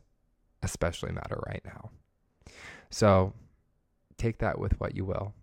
especially 0.65 1.13
matter 1.13 1.39
right 1.47 1.61
now. 1.63 1.91
So 2.89 3.33
take 4.17 4.39
that 4.39 4.59
with 4.59 4.79
what 4.79 4.95
you 4.95 5.05
will. 5.05 5.33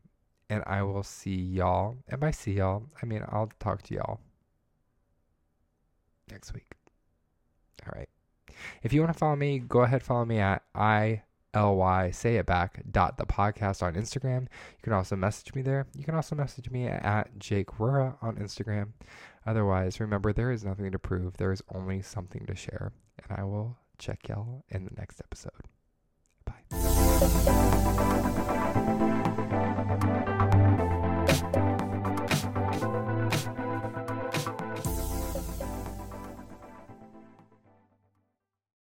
And 0.51 0.63
I 0.67 0.83
will 0.83 1.03
see 1.03 1.35
y'all. 1.35 1.97
And 2.09 2.21
by 2.21 2.33
see 2.33 2.53
y'all, 2.53 2.83
I 3.03 3.07
mean 3.07 3.25
I'll 3.29 3.51
talk 3.59 3.83
to 3.85 3.95
y'all 3.95 4.21
next 6.31 6.53
week. 6.53 6.73
All 7.87 7.93
right. 7.97 8.09
If 8.83 8.93
you 8.93 9.01
want 9.01 9.13
to 9.13 9.19
follow 9.19 9.37
me, 9.37 9.59
go 9.61 9.81
ahead 9.81 10.03
follow 10.03 10.27
me 10.27 10.39
at 10.39 10.63
I 10.75 11.23
L 11.55 11.77
Y 11.77 12.11
say 12.11 12.37
it 12.37 12.47
back 12.47 12.83
dot 12.91 13.19
the 13.19 13.27
podcast 13.27 13.83
on 13.83 13.95
Instagram. 13.95 14.43
You 14.43 14.83
can 14.83 14.93
also 14.93 15.17
message 15.17 15.55
me 15.55 15.63
there. 15.63 15.87
You 15.97 16.05
can 16.05 16.15
also 16.15 16.35
message 16.35 16.71
me 16.71 16.87
at 16.87 17.39
Jake 17.39 17.69
Rura 17.79 18.17
on 18.23 18.37
Instagram. 18.37 18.89
Otherwise, 19.47 20.01
remember 20.01 20.33
there 20.33 20.53
is 20.53 20.65
nothing 20.65 20.91
to 20.93 20.99
prove. 20.99 21.37
There 21.37 21.53
is 21.53 21.63
only 21.75 22.01
something 22.03 22.47
to 22.47 22.55
share. 22.55 22.93
And 23.23 23.39
I 23.39 23.45
will 23.45 23.77
check 23.99 24.29
y'all 24.29 24.65
in 24.69 24.85
the 24.85 24.93
next 24.97 25.21
episode. 25.21 25.53
Bye. 26.45 26.59